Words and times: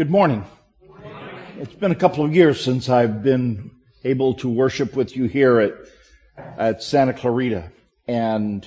Good 0.00 0.10
morning. 0.10 0.46
It's 1.58 1.74
been 1.74 1.90
a 1.90 1.94
couple 1.94 2.24
of 2.24 2.34
years 2.34 2.64
since 2.64 2.88
I've 2.88 3.22
been 3.22 3.70
able 4.02 4.32
to 4.36 4.48
worship 4.48 4.96
with 4.96 5.14
you 5.14 5.24
here 5.26 5.60
at, 5.60 5.74
at 6.56 6.82
Santa 6.82 7.12
Clarita. 7.12 7.70
And 8.08 8.66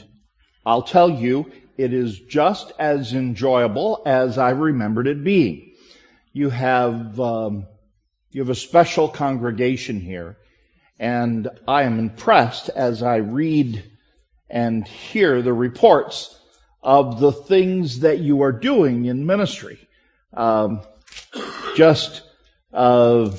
I'll 0.63 0.83
tell 0.83 1.09
you, 1.09 1.51
it 1.75 1.91
is 1.91 2.19
just 2.19 2.71
as 2.77 3.13
enjoyable 3.13 4.03
as 4.05 4.37
I 4.37 4.51
remembered 4.51 5.07
it 5.07 5.23
being. 5.23 5.73
You 6.33 6.51
have, 6.51 7.19
um, 7.19 7.65
you 8.29 8.39
have 8.41 8.51
a 8.51 8.53
special 8.53 9.09
congregation 9.09 10.01
here. 10.01 10.37
And 10.99 11.49
I 11.67 11.81
am 11.81 11.97
impressed 11.97 12.69
as 12.69 13.01
I 13.01 13.15
read 13.15 13.83
and 14.51 14.87
hear 14.87 15.41
the 15.41 15.53
reports 15.53 16.39
of 16.83 17.19
the 17.19 17.31
things 17.31 18.01
that 18.01 18.19
you 18.19 18.43
are 18.43 18.51
doing 18.51 19.05
in 19.05 19.25
ministry. 19.25 19.79
Um, 20.35 20.83
just 21.75 22.21
uh, 22.73 23.31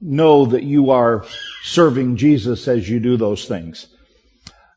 know 0.00 0.46
that 0.46 0.62
you 0.62 0.90
are 0.90 1.24
serving 1.62 2.16
Jesus 2.16 2.68
as 2.68 2.88
you 2.88 3.00
do 3.00 3.16
those 3.16 3.46
things. 3.46 3.88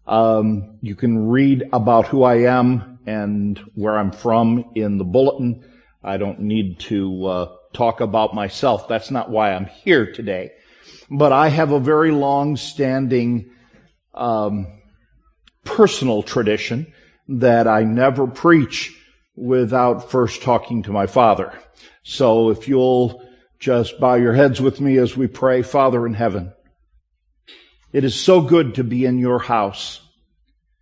Um, 0.08 0.78
you 0.82 0.96
can 0.96 1.30
read 1.30 1.70
about 1.72 2.08
who 2.08 2.24
I 2.24 2.40
am 2.40 3.00
and 3.06 3.60
where 3.76 3.98
I'm 3.98 4.12
from 4.12 4.72
in 4.76 4.98
the 4.98 5.04
bulletin. 5.04 5.64
I 6.04 6.18
don't 6.18 6.40
need 6.40 6.80
to 6.82 7.26
uh, 7.26 7.56
talk 7.74 8.02
about 8.02 8.34
myself. 8.34 8.88
That's 8.88 9.12
not 9.12 9.30
why 9.30 9.54
I'm 9.54 9.66
here 9.66 10.12
today. 10.12 10.52
But 11.10 11.32
I 11.32 11.50
have 11.50 11.72
a 11.72 11.80
very 11.80 12.12
long-standing 12.12 13.52
um, 14.14 14.68
personal 15.64 16.24
tradition 16.24 16.92
that 17.28 17.68
I 17.68 17.84
never 17.84 18.28
preach 18.28 18.98
without 19.36 20.12
first 20.12 20.42
talking 20.42 20.84
to 20.84 20.92
my 20.92 21.08
Father. 21.08 21.58
So 22.04 22.50
if 22.50 22.68
you'll 22.68 23.26
just 23.60 24.00
bow 24.00 24.16
your 24.16 24.34
heads 24.34 24.60
with 24.60 24.82
me 24.82 24.98
as 24.98 25.16
we 25.16 25.28
pray, 25.28 25.62
Father 25.62 26.06
in 26.06 26.14
heaven, 26.14 26.54
it 27.94 28.04
is 28.04 28.16
so 28.16 28.42
good 28.42 28.76
to 28.76 28.84
be 28.84 29.06
in 29.06 29.20
your 29.20 29.40
house. 29.40 30.02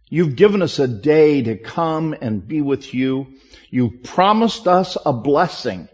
You've 0.09 0.35
given 0.35 0.61
us 0.61 0.79
a 0.79 0.87
day 0.87 1.41
to 1.43 1.55
come 1.55 2.15
and 2.19 2.47
be 2.47 2.61
with 2.61 2.93
you. 2.93 3.27
You've 3.69 4.03
promised 4.03 4.67
us 4.67 4.97
a 5.05 5.13
blessing, 5.13 5.87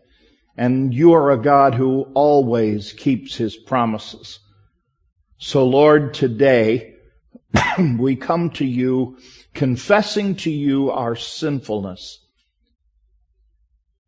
and 0.56 0.94
you 0.94 1.14
are 1.14 1.32
a 1.32 1.42
God 1.42 1.76
who 1.76 2.04
always 2.14 2.94
keeps 2.94 3.36
his 3.36 3.56
promises. 3.56 4.40
So 5.38 5.66
Lord, 5.66 6.14
today 6.14 6.96
we 7.98 8.16
come 8.16 8.50
to 8.52 8.66
you 8.66 9.18
confessing 9.54 10.36
to 10.36 10.52
you 10.52 10.92
our 10.92 11.16
sinfulness. 11.16 12.25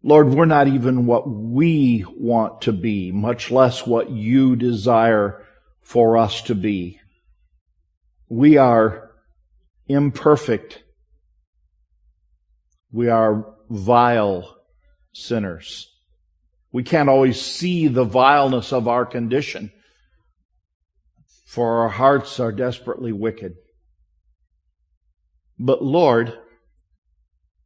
Lord, 0.08 0.30
we're 0.30 0.46
not 0.46 0.70
even 0.70 1.06
what 1.06 1.30
we 1.30 2.06
want 2.16 2.62
to 2.62 2.72
be, 2.72 3.12
much 3.12 3.52
less 3.52 3.86
what 3.86 4.10
you 4.10 4.56
desire 4.56 5.46
for 5.82 6.16
us 6.16 6.42
to 6.44 6.56
be. 6.56 7.02
We 8.30 8.56
are 8.56 9.12
imperfect. 9.90 10.82
We 12.90 13.10
are 13.10 13.54
vile 13.70 14.56
sinners. 15.12 15.94
We 16.72 16.84
can't 16.84 17.10
always 17.10 17.42
see 17.42 17.90
the 17.90 18.06
vileness 18.06 18.72
of 18.72 18.88
our 18.88 19.06
condition, 19.06 19.74
for 21.46 21.82
our 21.82 21.90
hearts 21.90 22.40
are 22.40 22.54
desperately 22.54 23.12
wicked. 23.12 23.56
But 25.60 25.84
Lord, 25.84 26.40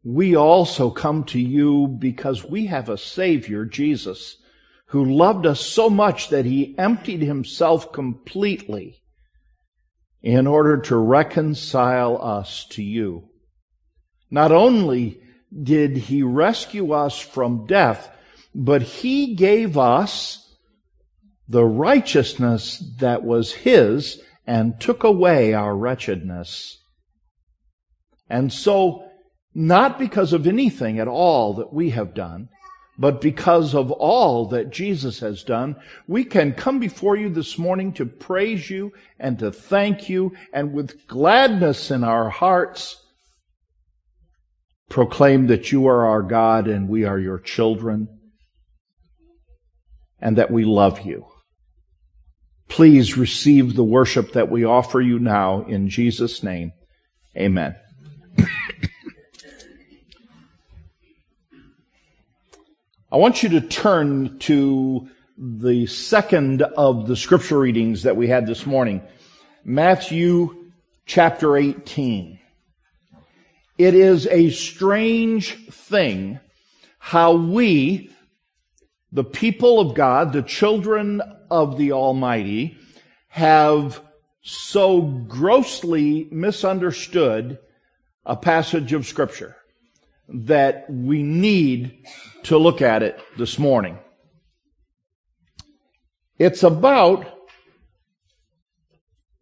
we 0.04 0.36
also 0.36 0.90
come 0.90 1.24
to 1.26 1.40
you 1.40 1.88
because 1.88 2.44
we 2.44 2.66
have 2.66 2.90
a 2.90 2.98
Savior, 2.98 3.66
Jesus, 3.66 4.38
who 4.88 5.06
loved 5.06 5.46
us 5.46 5.60
so 5.60 5.90
much 5.90 6.30
that 6.30 6.46
he 6.46 6.76
emptied 6.78 7.22
himself 7.22 7.94
completely 7.94 9.02
in 10.22 10.48
order 10.48 10.78
to 10.82 10.96
reconcile 10.98 12.22
us 12.22 12.66
to 12.70 12.84
you. 12.84 13.30
Not 14.30 14.52
only 14.52 15.22
did 15.62 15.98
he 15.98 16.24
rescue 16.24 16.94
us 16.94 17.20
from 17.20 17.66
death, 17.66 18.10
but 18.56 18.82
he 18.82 19.36
gave 19.36 19.78
us 19.78 20.56
the 21.48 21.66
righteousness 21.66 22.84
that 23.00 23.24
was 23.24 23.54
his 23.54 24.22
and 24.48 24.80
took 24.80 25.04
away 25.04 25.54
our 25.54 25.76
wretchedness. 25.76 26.78
And 28.30 28.52
so 28.52 29.11
not 29.54 30.00
because 30.00 30.34
of 30.34 30.48
anything 30.48 31.00
at 31.00 31.08
all 31.08 31.54
that 31.56 31.74
we 31.74 31.90
have 31.92 32.14
done, 32.14 32.50
but 32.98 33.20
because 33.20 33.74
of 33.74 33.92
all 33.92 34.46
that 34.48 34.70
Jesus 34.70 35.20
has 35.20 35.44
done, 35.44 35.76
we 36.08 36.24
can 36.24 36.54
come 36.54 36.80
before 36.80 37.16
you 37.16 37.30
this 37.30 37.58
morning 37.58 37.94
to 37.94 38.06
praise 38.06 38.70
you 38.70 38.94
and 39.20 39.40
to 39.40 39.52
thank 39.52 40.10
you 40.10 40.34
and 40.54 40.74
with 40.74 41.08
gladness 41.08 41.90
in 41.90 42.04
our 42.04 42.30
hearts 42.30 42.98
proclaim 44.92 45.48
that 45.48 45.72
you 45.72 45.88
are 45.88 46.06
our 46.06 46.22
God 46.22 46.68
and 46.68 46.90
we 46.90 47.06
are 47.06 47.18
your 47.18 47.40
children 47.40 48.08
and 50.20 50.38
that 50.38 50.52
we 50.52 50.64
love 50.64 51.02
you. 51.02 51.26
Please 52.68 53.18
receive 53.18 53.76
the 53.76 53.84
worship 53.84 54.34
that 54.34 54.52
we 54.52 54.64
offer 54.64 55.02
you 55.02 55.18
now 55.18 55.64
in 55.64 55.90
Jesus' 55.90 56.44
name. 56.44 56.72
Amen. 57.36 57.76
I 63.14 63.18
want 63.18 63.44
you 63.44 63.50
to 63.50 63.62
turn 63.62 64.40
to 64.40 65.10
the 65.38 65.86
second 65.86 66.62
of 66.62 67.08
the 67.08 67.18
scripture 67.18 67.60
readings 67.60 68.04
that 68.04 68.16
we 68.16 68.30
had 68.30 68.48
this 68.48 68.66
morning. 68.66 69.02
Matthew 69.66 70.72
chapter 71.06 71.58
18. 71.58 72.40
It 73.78 73.96
is 73.96 74.28
a 74.28 74.50
strange 74.52 75.56
thing 75.70 76.40
how 77.00 77.34
we, 77.34 78.12
the 79.12 79.26
people 79.26 79.82
of 79.82 79.94
God, 79.94 80.32
the 80.32 80.42
children 80.42 81.22
of 81.50 81.78
the 81.78 81.92
Almighty, 81.92 82.78
have 83.28 84.02
so 84.42 85.02
grossly 85.02 86.30
misunderstood 86.32 87.60
a 88.26 88.38
passage 88.38 88.94
of 88.94 89.06
scripture 89.06 89.58
that 90.30 90.86
we 90.90 91.24
need 91.24 92.06
to 92.44 92.58
look 92.58 92.82
at 92.82 93.04
it 93.04 93.20
this 93.38 93.58
morning. 93.60 93.98
It's 96.38 96.64
about 96.64 97.28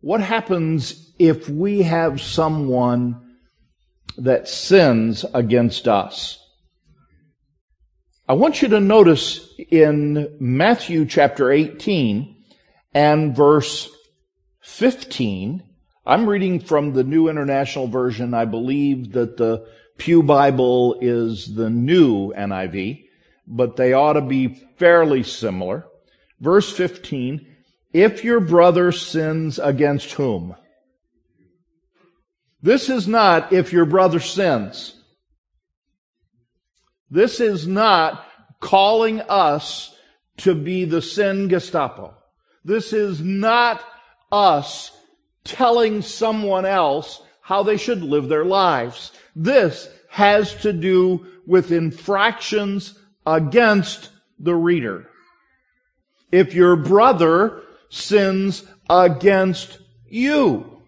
what 0.01 0.21
happens 0.21 1.13
if 1.17 1.49
we 1.49 1.83
have 1.83 2.21
someone 2.21 3.35
that 4.17 4.47
sins 4.47 5.25
against 5.33 5.87
us. 5.87 6.37
I 8.27 8.33
want 8.33 8.61
you 8.61 8.67
to 8.69 8.79
notice 8.79 9.49
in 9.71 10.37
Matthew 10.39 11.05
chapter 11.05 11.51
18 11.51 12.35
and 12.93 13.35
verse 13.35 13.89
15, 14.61 15.63
I'm 16.05 16.27
reading 16.27 16.59
from 16.59 16.93
the 16.93 17.03
New 17.03 17.27
International 17.29 17.87
Version. 17.87 18.33
I 18.33 18.45
believe 18.45 19.13
that 19.13 19.37
the 19.37 19.65
Pew 19.99 20.23
Bible 20.23 20.97
is 21.01 21.53
the 21.53 21.69
new 21.69 22.33
NIV, 22.33 23.05
but 23.45 23.75
they 23.75 23.93
ought 23.93 24.13
to 24.13 24.21
be 24.21 24.47
fairly 24.77 25.23
similar. 25.23 25.85
Verse 26.39 26.71
15, 26.71 27.45
if 27.93 28.23
your 28.23 28.39
brother 28.39 28.91
sins 28.91 29.59
against 29.59 30.13
whom? 30.13 30.55
This 32.61 32.89
is 32.89 33.07
not 33.07 33.53
if 33.53 33.71
your 33.71 33.85
brother 33.85 34.19
sins. 34.19 34.95
This 37.11 37.39
is 37.39 37.67
not 37.67 38.25
calling 38.59 39.21
us 39.21 39.93
to 40.37 40.55
be 40.55 40.85
the 40.85 41.01
sin 41.01 41.49
Gestapo. 41.49 42.15
This 42.63 42.93
is 42.93 43.19
not 43.19 43.83
us 44.31 44.91
telling 45.43 46.01
someone 46.01 46.65
else 46.65 47.21
how 47.49 47.63
they 47.63 47.77
should 47.77 48.03
live 48.03 48.29
their 48.29 48.45
lives. 48.45 49.11
This 49.35 49.89
has 50.11 50.53
to 50.61 50.71
do 50.71 51.25
with 51.47 51.71
infractions 51.71 52.93
against 53.25 54.11
the 54.37 54.53
reader. 54.53 55.09
If 56.31 56.53
your 56.53 56.75
brother 56.75 57.63
sins 57.89 58.63
against 58.87 59.79
you. 60.07 60.79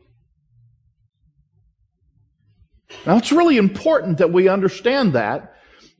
Now 3.07 3.17
it's 3.17 3.31
really 3.31 3.57
important 3.57 4.19
that 4.19 4.31
we 4.31 4.47
understand 4.47 5.13
that 5.13 5.55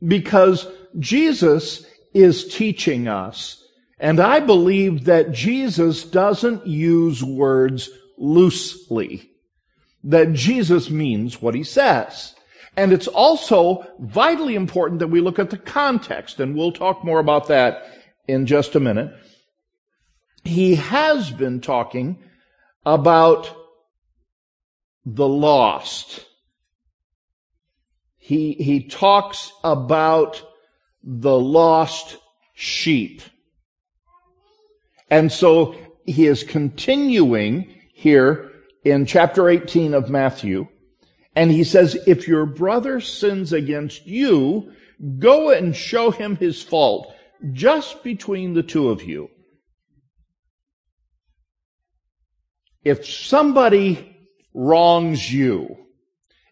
because 0.07 0.67
Jesus 0.99 1.87
is 2.13 2.53
teaching 2.53 3.07
us. 3.07 3.65
And 3.99 4.19
I 4.19 4.39
believe 4.39 5.05
that 5.05 5.31
Jesus 5.31 6.03
doesn't 6.03 6.67
use 6.67 7.23
words 7.23 7.89
loosely 8.19 9.30
that 10.03 10.33
Jesus 10.33 10.89
means 10.89 11.41
what 11.41 11.55
he 11.55 11.63
says. 11.63 12.35
And 12.77 12.93
it's 12.93 13.07
also 13.07 13.85
vitally 13.99 14.55
important 14.55 14.99
that 14.99 15.09
we 15.09 15.19
look 15.19 15.39
at 15.39 15.49
the 15.49 15.57
context, 15.57 16.39
and 16.39 16.55
we'll 16.55 16.71
talk 16.71 17.03
more 17.03 17.19
about 17.19 17.47
that 17.47 17.83
in 18.27 18.45
just 18.45 18.75
a 18.75 18.79
minute. 18.79 19.13
He 20.43 20.75
has 20.75 21.31
been 21.31 21.59
talking 21.61 22.17
about 22.85 23.55
the 25.05 25.27
lost. 25.27 26.25
He, 28.17 28.53
he 28.53 28.87
talks 28.87 29.51
about 29.63 30.41
the 31.03 31.37
lost 31.37 32.17
sheep. 32.53 33.21
And 35.09 35.31
so 35.31 35.75
he 36.05 36.27
is 36.27 36.43
continuing 36.43 37.73
here 37.93 38.50
in 38.83 39.05
chapter 39.05 39.49
18 39.49 39.93
of 39.93 40.09
Matthew. 40.09 40.67
And 41.35 41.51
he 41.51 41.63
says, 41.63 41.97
if 42.07 42.27
your 42.27 42.45
brother 42.45 42.99
sins 42.99 43.53
against 43.53 44.05
you, 44.05 44.71
go 45.19 45.51
and 45.51 45.75
show 45.75 46.11
him 46.11 46.35
his 46.35 46.61
fault 46.61 47.13
just 47.53 48.03
between 48.03 48.53
the 48.53 48.63
two 48.63 48.89
of 48.89 49.03
you. 49.03 49.29
If 52.83 53.05
somebody 53.05 54.15
wrongs 54.53 55.31
you, 55.31 55.77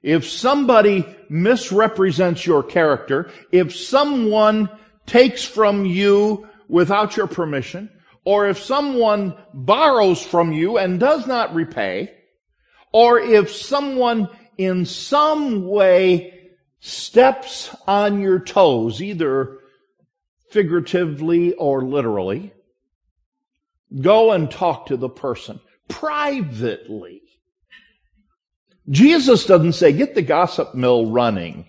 if 0.01 0.29
somebody 0.29 1.05
misrepresents 1.29 2.45
your 2.45 2.63
character, 2.63 3.31
if 3.51 3.75
someone 3.75 4.69
takes 5.05 5.43
from 5.43 5.85
you 5.85 6.47
without 6.67 7.17
your 7.17 7.27
permission, 7.27 7.89
or 8.23 8.47
if 8.47 8.59
someone 8.59 9.35
borrows 9.53 10.23
from 10.23 10.53
you 10.53 10.77
and 10.77 10.99
does 10.99 11.27
not 11.27 11.53
repay, 11.53 12.13
or 12.91 13.19
if 13.19 13.51
someone 13.51 14.29
in 14.57 14.85
some 14.85 15.65
way 15.67 16.49
steps 16.79 17.75
on 17.87 18.21
your 18.21 18.39
toes, 18.39 19.01
either 19.01 19.59
figuratively 20.51 21.53
or 21.53 21.83
literally, 21.83 22.53
go 24.01 24.31
and 24.31 24.49
talk 24.49 24.87
to 24.87 24.97
the 24.97 25.09
person 25.09 25.59
privately. 25.87 27.21
Jesus 28.89 29.45
doesn't 29.45 29.73
say, 29.73 29.93
get 29.93 30.15
the 30.15 30.21
gossip 30.21 30.73
mill 30.73 31.11
running. 31.11 31.65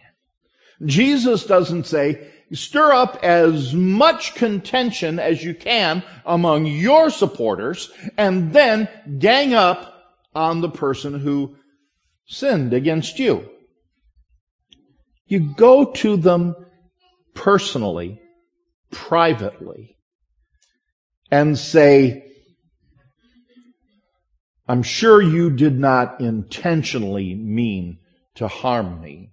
Jesus 0.84 1.44
doesn't 1.44 1.86
say, 1.86 2.28
stir 2.52 2.92
up 2.92 3.18
as 3.22 3.74
much 3.74 4.34
contention 4.34 5.18
as 5.18 5.44
you 5.44 5.54
can 5.54 6.02
among 6.24 6.66
your 6.66 7.10
supporters 7.10 7.92
and 8.16 8.52
then 8.52 8.88
gang 9.18 9.54
up 9.54 9.99
on 10.34 10.60
the 10.60 10.70
person 10.70 11.20
who 11.20 11.56
sinned 12.26 12.72
against 12.72 13.18
you. 13.18 13.48
You 15.26 15.54
go 15.56 15.84
to 15.92 16.16
them 16.16 16.54
personally, 17.34 18.20
privately, 18.90 19.96
and 21.30 21.58
say, 21.58 22.24
I'm 24.68 24.82
sure 24.82 25.20
you 25.20 25.50
did 25.50 25.78
not 25.78 26.20
intentionally 26.20 27.34
mean 27.34 27.98
to 28.36 28.46
harm 28.46 29.00
me. 29.00 29.32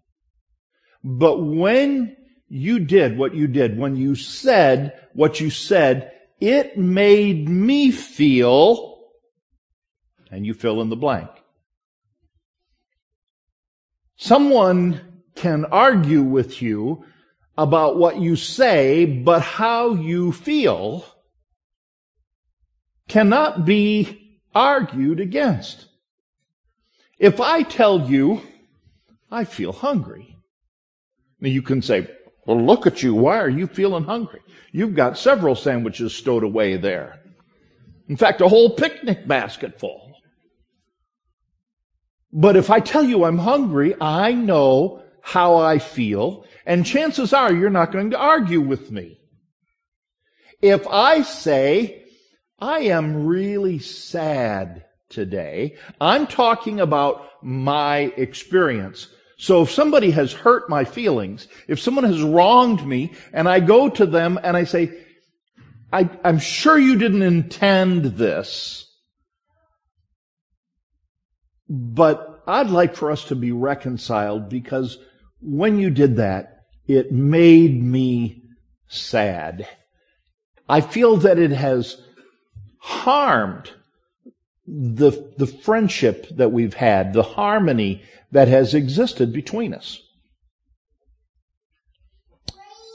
But 1.04 1.44
when 1.44 2.16
you 2.48 2.80
did 2.80 3.18
what 3.18 3.36
you 3.36 3.48
did, 3.48 3.78
when 3.78 3.96
you 3.96 4.16
said 4.16 4.94
what 5.14 5.40
you 5.40 5.50
said, 5.50 6.12
it 6.40 6.78
made 6.78 7.48
me 7.50 7.92
feel, 7.92 8.97
and 10.32 10.46
you 10.46 10.54
fill 10.54 10.82
in 10.82 10.90
the 10.90 10.96
blank. 10.96 11.30
Someone 14.16 15.22
can 15.36 15.66
argue 15.66 16.24
with 16.24 16.62
you 16.62 17.06
about 17.58 17.98
what 17.98 18.20
you 18.20 18.36
say, 18.36 19.06
but 19.06 19.42
how 19.42 19.94
you 19.94 20.32
feel 20.32 21.06
cannot 23.08 23.66
be 23.66 24.40
argued 24.54 25.20
against. 25.20 25.86
If 27.20 27.40
I 27.40 27.64
tell 27.64 28.10
you, 28.10 28.42
I 29.32 29.44
feel 29.44 29.72
hungry, 29.72 30.38
now 31.40 31.50
you 31.50 31.62
can 31.62 31.82
say, 31.82 32.08
well, 32.46 32.62
look 32.64 32.88
at 32.88 33.04
you. 33.04 33.14
Why 33.14 33.38
are 33.40 33.50
you 33.50 33.68
feeling 33.68 34.06
hungry? 34.06 34.42
You've 34.72 34.96
got 34.96 35.18
several 35.18 35.56
sandwiches 35.56 36.16
stowed 36.16 36.44
away 36.44 36.78
there. 36.78 37.20
In 38.08 38.16
fact, 38.16 38.42
a 38.42 38.48
whole 38.48 38.72
picnic 38.72 39.28
basket 39.28 39.80
full. 39.80 40.07
But 42.38 42.56
if 42.56 42.70
I 42.70 42.80
tell 42.80 43.04
you 43.04 43.24
I'm 43.24 43.40
hungry, 43.40 43.96
I 44.00 44.32
know 44.32 45.02
how 45.22 45.56
I 45.56 45.80
feel, 45.80 46.46
and 46.68 46.86
chances 46.86 47.34
are 47.34 47.52
you're 47.52 47.72
not 47.72 47.92
going 47.92 48.12
to 48.12 48.20
argue 48.20 48.62
with 48.62 48.92
me. 48.92 49.20
If 50.62 50.86
I 50.88 51.24
say, 51.24 52.04
I 52.60 52.82
am 52.82 53.26
really 53.26 53.80
sad 53.80 54.86
today, 55.10 55.78
I'm 56.00 56.28
talking 56.28 56.80
about 56.80 57.28
my 57.42 58.14
experience. 58.18 59.08
So 59.38 59.64
if 59.64 59.72
somebody 59.72 60.12
has 60.12 60.32
hurt 60.32 60.70
my 60.70 60.86
feelings, 60.86 61.48
if 61.68 61.80
someone 61.80 62.04
has 62.04 62.22
wronged 62.22 62.86
me, 62.86 63.14
and 63.34 63.50
I 63.50 63.62
go 63.62 63.90
to 63.90 64.06
them 64.06 64.40
and 64.44 64.56
I 64.56 64.66
say, 64.66 64.96
I, 65.92 66.08
am 66.24 66.38
sure 66.38 66.78
you 66.78 66.98
didn't 66.98 67.24
intend 67.24 68.06
this, 68.06 68.87
but 71.70 72.44
I'd 72.48 72.70
like 72.70 72.96
for 72.96 73.12
us 73.12 73.26
to 73.26 73.36
be 73.36 73.52
reconciled 73.52 74.50
because 74.50 74.98
when 75.42 75.78
you 75.78 75.90
did 75.90 76.18
that, 76.18 76.66
it 76.88 77.12
made 77.12 77.84
me 77.84 78.44
sad. 78.88 79.68
I 80.70 80.82
feel 80.82 81.18
that 81.18 81.38
it 81.38 81.52
has 81.52 82.02
harmed 82.80 83.72
the, 84.66 85.34
the 85.38 85.48
friendship 85.48 86.28
that 86.32 86.52
we've 86.52 86.74
had, 86.74 87.14
the 87.14 87.24
harmony 87.24 88.04
that 88.32 88.48
has 88.48 88.74
existed 88.74 89.34
between 89.34 89.74
us. 89.74 90.02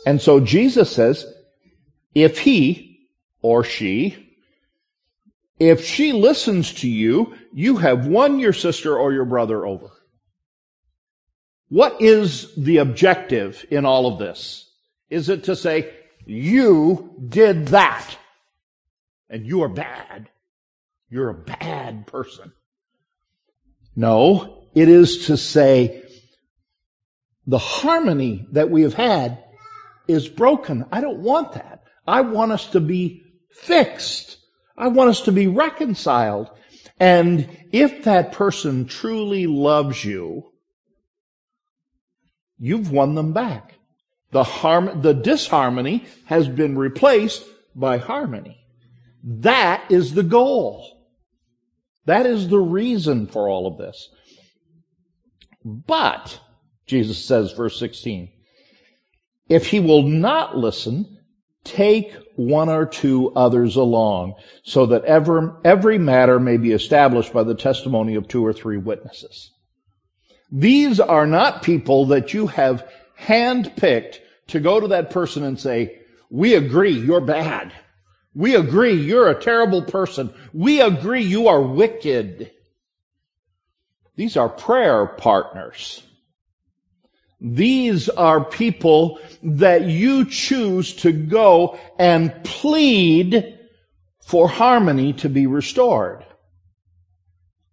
And 0.05 0.21
so 0.21 0.41
Jesus 0.41 0.91
says, 0.91 1.27
if 2.15 2.41
he 2.41 3.09
or 3.41 3.65
she, 3.65 4.35
if 5.59 5.85
she 5.85 6.13
listens 6.13 6.73
to 6.75 6.89
you, 6.89 7.35
you 7.53 7.77
have 7.77 8.07
won 8.07 8.39
your 8.39 8.53
sister 8.53 8.97
or 8.97 9.13
your 9.13 9.25
brother 9.25 9.67
over. 9.67 9.91
What 11.69 12.03
is 12.03 12.55
the 12.57 12.79
objective 12.79 13.65
in 13.71 13.87
all 13.87 14.07
of 14.07 14.19
this? 14.19 14.71
Is 15.09 15.29
it 15.29 15.45
to 15.45 15.57
say, 15.57 15.93
you 16.27 17.15
did 17.29 17.69
that 17.69 18.17
and 19.29 19.47
you 19.47 19.63
are 19.63 19.69
bad? 19.69 20.29
You're 21.09 21.31
a 21.31 21.35
bad 21.35 22.07
person. 22.07 22.53
No, 23.95 24.69
it 24.75 24.89
is 24.89 25.27
to 25.27 25.37
say, 25.37 26.03
the 27.47 27.59
harmony 27.59 28.47
that 28.53 28.71
we 28.71 28.83
have 28.83 28.95
had 28.95 29.43
is 30.07 30.29
broken. 30.29 30.87
I 30.93 31.01
don't 31.01 31.19
want 31.19 31.53
that. 31.53 31.85
I 32.07 32.21
want 32.23 32.53
us 32.53 32.67
to 32.71 32.81
be 32.81 33.25
fixed. 33.51 34.39
I 34.77 34.89
want 34.89 35.11
us 35.11 35.23
to 35.23 35.33
be 35.33 35.47
reconciled. 35.47 36.51
And 37.03 37.49
if 37.73 38.05
that 38.05 38.31
person 38.31 38.87
truly 38.87 39.49
loves 39.49 40.05
you, 40.05 40.53
you've 42.61 42.93
won 42.93 43.17
them 43.17 43.33
back. 43.33 43.75
The 44.31 44.45
harm, 44.45 45.03
the 45.03 45.13
disharmony 45.13 46.05
has 46.27 46.47
been 46.47 46.79
replaced 46.79 47.45
by 47.75 47.99
harmony. 47.99 48.65
That 49.25 49.91
is 49.91 50.15
the 50.15 50.23
goal. 50.23 51.09
That 52.05 52.25
is 52.25 52.49
the 52.49 52.61
reason 52.61 53.27
for 53.27 53.49
all 53.49 53.67
of 53.67 53.79
this. 53.79 54.09
But, 55.65 56.39
Jesus 56.87 57.25
says, 57.25 57.51
verse 57.51 57.81
16, 57.81 58.31
if 59.49 59.67
he 59.67 59.81
will 59.81 60.05
not 60.05 60.57
listen, 60.57 61.19
take 61.65 62.15
one 62.37 62.69
or 62.69 62.87
two 62.87 63.33
others 63.35 63.77
along, 63.77 64.35
so 64.65 64.87
that 64.87 65.05
ever, 65.05 65.61
every 65.65 65.99
matter 65.99 66.41
may 66.41 66.57
be 66.57 66.73
established 66.73 67.33
by 67.33 67.43
the 67.43 67.55
testimony 67.55 68.15
of 68.15 68.27
two 68.27 68.45
or 68.45 68.53
three 68.53 68.79
witnesses. 68.79 69.51
These 70.51 70.99
are 71.01 71.27
not 71.27 71.63
people 71.63 72.07
that 72.07 72.35
you 72.35 72.47
have 72.49 72.91
handpicked 73.21 74.19
to 74.49 74.61
go 74.61 74.81
to 74.81 74.89
that 74.89 75.11
person 75.11 75.45
and 75.45 75.59
say, 75.59 76.01
we 76.31 76.55
agree 76.55 76.93
you're 76.93 77.21
bad. 77.21 77.73
We 78.35 78.55
agree 78.55 78.95
you're 78.95 79.29
a 79.29 79.41
terrible 79.41 79.83
person. 79.83 80.33
We 80.53 80.81
agree 80.81 81.23
you 81.23 81.49
are 81.49 81.63
wicked. 81.63 82.51
These 84.17 84.37
are 84.37 84.49
prayer 84.49 85.07
partners. 85.07 86.03
These 87.45 88.09
are 88.09 88.45
people 88.45 89.19
that 89.43 89.87
you 89.87 90.25
choose 90.25 90.95
to 90.97 91.11
go 91.11 91.77
and 91.99 92.33
plead 92.45 93.59
for 94.25 94.47
harmony 94.47 95.13
to 95.15 95.29
be 95.29 95.49
restored. 95.49 96.25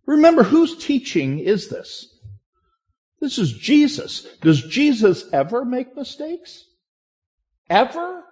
Remember, 0.08 0.42
whose 0.42 0.84
teaching 0.84 1.38
is 1.38 1.70
this? 1.70 2.08
This 3.22 3.38
is 3.38 3.54
Jesus. 3.54 4.24
Does 4.42 4.64
Jesus 4.64 5.26
ever 5.32 5.64
make 5.64 5.96
mistakes? 5.96 6.66
Ever? 7.70 8.24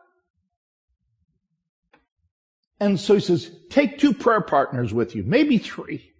And 2.79 2.99
so 2.99 3.13
he 3.13 3.19
says, 3.19 3.51
take 3.69 3.99
two 3.99 4.13
prayer 4.13 4.41
partners 4.41 4.91
with 4.91 5.15
you, 5.15 5.21
maybe 5.23 5.59
three, 5.59 6.13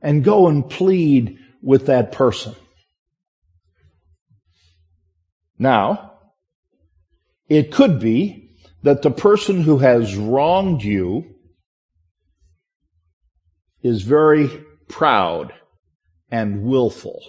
and 0.00 0.24
go 0.24 0.48
and 0.48 0.66
plead 0.68 1.38
with 1.62 1.86
that 1.86 2.12
person. 2.12 2.54
Now, 5.58 6.12
it 7.48 7.72
could 7.72 8.00
be 8.00 8.56
that 8.82 9.02
the 9.02 9.10
person 9.10 9.62
who 9.62 9.78
has 9.78 10.16
wronged 10.16 10.82
you 10.82 11.34
is 13.82 14.02
very 14.02 14.48
proud 14.88 15.52
and 16.30 16.62
willful 16.62 17.20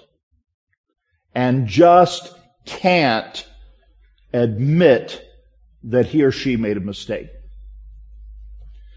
and 1.33 1.67
just 1.67 2.33
can't 2.65 3.47
admit 4.33 5.21
that 5.83 6.07
he 6.07 6.23
or 6.23 6.31
she 6.31 6.55
made 6.55 6.77
a 6.77 6.81
mistake. 6.81 7.29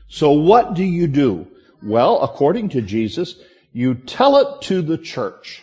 So 0.09 0.31
what 0.31 0.75
do 0.75 0.85
you 0.85 1.07
do? 1.07 1.49
Well, 1.83 2.23
according 2.23 2.71
to 2.71 2.81
Jesus, 2.81 3.37
you 3.73 3.95
tell 3.95 4.37
it 4.39 4.63
to 4.63 4.81
the 4.83 4.99
church. 4.99 5.63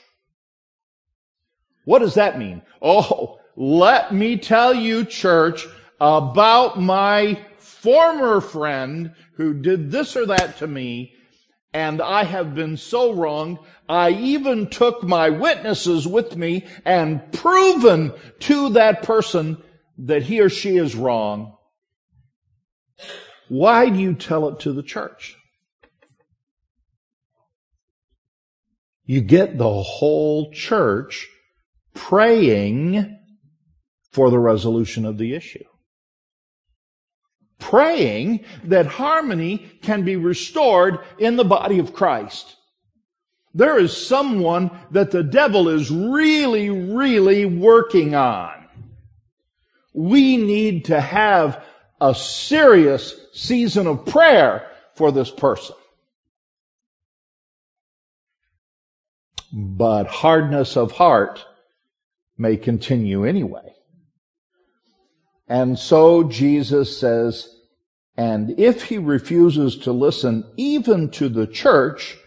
What 1.86 2.00
does 2.00 2.13
that 2.15 2.38
mean? 2.38 2.62
Oh, 2.81 3.39
let 3.55 4.13
me 4.13 4.38
tell 4.38 4.74
you, 4.74 5.05
church, 5.05 5.65
about 6.00 6.79
my 6.79 7.45
former 7.57 8.41
friend 8.41 9.13
who 9.35 9.53
did 9.53 9.91
this 9.91 10.15
or 10.15 10.25
that 10.25 10.57
to 10.57 10.67
me, 10.67 11.13
and 11.74 12.01
I 12.01 12.24
have 12.24 12.55
been 12.55 12.77
so 12.77 13.13
wronged. 13.13 13.59
I 13.88 14.12
even 14.12 14.69
took 14.69 15.03
my 15.03 15.29
witnesses 15.29 16.07
with 16.07 16.35
me 16.35 16.65
and 16.85 17.31
proven 17.31 18.13
to 18.39 18.69
that 18.69 19.03
person 19.03 19.62
that 19.97 20.24
he 20.24 20.41
or 20.41 20.50
she 20.50 20.77
is 20.77 20.95
wrong. 20.95 21.55
Why 23.47 23.89
do 23.89 24.00
you 24.00 24.15
tell 24.15 24.50
it 24.50 24.59
to 24.62 24.74
the 24.74 24.83
church? 24.83 25.38
You 29.03 29.21
get 29.21 29.57
the 29.57 29.81
whole 29.81 30.51
church 30.51 31.27
praying 31.93 33.14
for 34.15 34.29
the 34.29 34.39
resolution 34.39 35.05
of 35.05 35.17
the 35.17 35.34
issue. 35.34 35.65
Praying 37.60 38.45
that 38.63 38.86
harmony 38.86 39.69
can 39.81 40.05
be 40.05 40.15
restored 40.15 41.00
in 41.19 41.36
the 41.36 41.43
body 41.43 41.79
of 41.79 41.93
Christ. 41.93 42.55
There 43.53 43.77
is 43.77 43.95
someone 43.95 44.72
that 44.91 45.12
the 45.12 45.22
devil 45.22 45.67
is 45.67 45.91
really, 45.91 46.69
really 46.69 47.45
working 47.45 48.15
on. 48.15 48.69
We 49.93 50.38
need 50.38 50.86
to 50.86 51.01
have 51.01 51.62
a 52.00 52.15
serious 52.15 53.13
season 53.34 53.86
of 53.86 54.05
prayer 54.05 54.72
for 54.93 55.12
this 55.12 55.29
person. 55.29 55.75
But 59.51 60.07
hardness 60.07 60.77
of 60.77 60.93
heart 60.93 61.45
may 62.38 62.55
continue 62.55 63.25
anyway. 63.25 63.75
And 65.48 65.78
so 65.78 66.24
Jesus 66.24 66.98
says, 67.00 67.50
and 68.18 68.60
if 68.60 68.84
he 68.84 68.98
refuses 68.98 69.78
to 69.80 69.92
listen 69.92 70.46
even 70.58 71.10
to 71.12 71.30
the 71.30 71.46
church, 71.46 72.18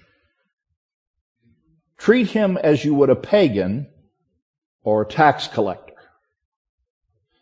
treat 1.96 2.30
him 2.30 2.56
as 2.58 2.84
you 2.84 2.94
would 2.94 3.10
a 3.10 3.16
pagan 3.16 3.88
or 4.82 5.02
a 5.02 5.06
tax 5.06 5.48
collector. 5.48 5.94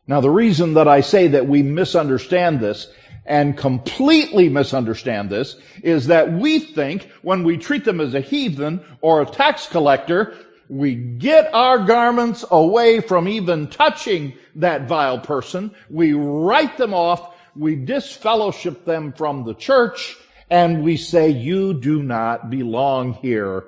Now 0.07 0.21
the 0.21 0.31
reason 0.31 0.75
that 0.75 0.89
I 0.89 1.01
say 1.01 1.29
that 1.29 1.49
we 1.49 1.63
misunderstand 1.63 2.61
this 2.61 2.89
and 3.27 3.57
completely 3.57 4.49
misunderstand 4.49 5.31
this 5.31 5.57
is 5.83 6.07
that 6.07 6.33
we 6.33 6.61
think 6.61 7.11
when 7.23 7.43
we 7.43 7.57
treat 7.57 7.85
them 7.85 8.01
as 8.01 8.15
a 8.15 8.21
heathen 8.21 8.81
or 9.01 9.21
a 9.21 9.27
tax 9.27 9.67
collector, 9.67 10.35
we 10.69 10.95
get 10.95 11.55
our 11.55 11.85
garments 11.85 12.45
away 12.51 13.01
from 13.01 13.29
even 13.29 13.69
touching 13.69 14.35
that 14.57 14.89
vile 14.89 15.19
person. 15.19 15.75
We 15.91 16.13
write 16.13 16.77
them 16.77 16.95
off. 16.95 17.35
We 17.55 17.77
disfellowship 17.77 18.85
them 18.85 19.13
from 19.13 19.45
the 19.45 19.55
church 19.55 20.17
and 20.51 20.83
we 20.83 20.97
say, 20.97 21.31
you 21.31 21.75
do 21.75 22.03
not 22.03 22.51
belong 22.51 23.15
here 23.15 23.65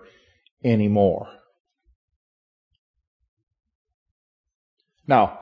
anymore. 0.63 1.29
Now, 5.07 5.41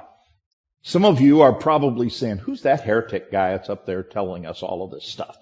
some 0.83 1.05
of 1.05 1.21
you 1.21 1.41
are 1.43 1.53
probably 1.53 2.09
saying, 2.09 2.39
who's 2.39 2.63
that 2.63 2.83
heretic 2.83 3.33
guy 3.33 3.51
that's 3.51 3.69
up 3.69 3.87
there 3.87 4.05
telling 4.05 4.47
us 4.47 4.63
all 4.63 4.85
of 4.85 4.93
this 4.93 5.07
stuff? 5.07 5.37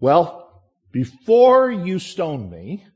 Well, 0.00 0.62
before 0.92 1.70
you 1.70 1.98
stone 1.98 2.50
me, 2.50 2.86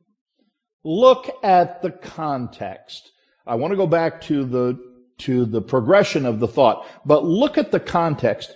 look 0.84 1.30
at 1.42 1.82
the 1.82 1.90
context. 1.90 3.12
I 3.46 3.54
want 3.54 3.72
to 3.72 3.76
go 3.76 3.86
back 3.86 4.20
to 4.22 4.44
the, 4.44 4.78
to 5.18 5.44
the 5.44 5.60
progression 5.60 6.26
of 6.26 6.40
the 6.40 6.48
thought, 6.48 6.86
but 7.04 7.24
look 7.24 7.58
at 7.58 7.72
the 7.72 7.80
context. 7.80 8.54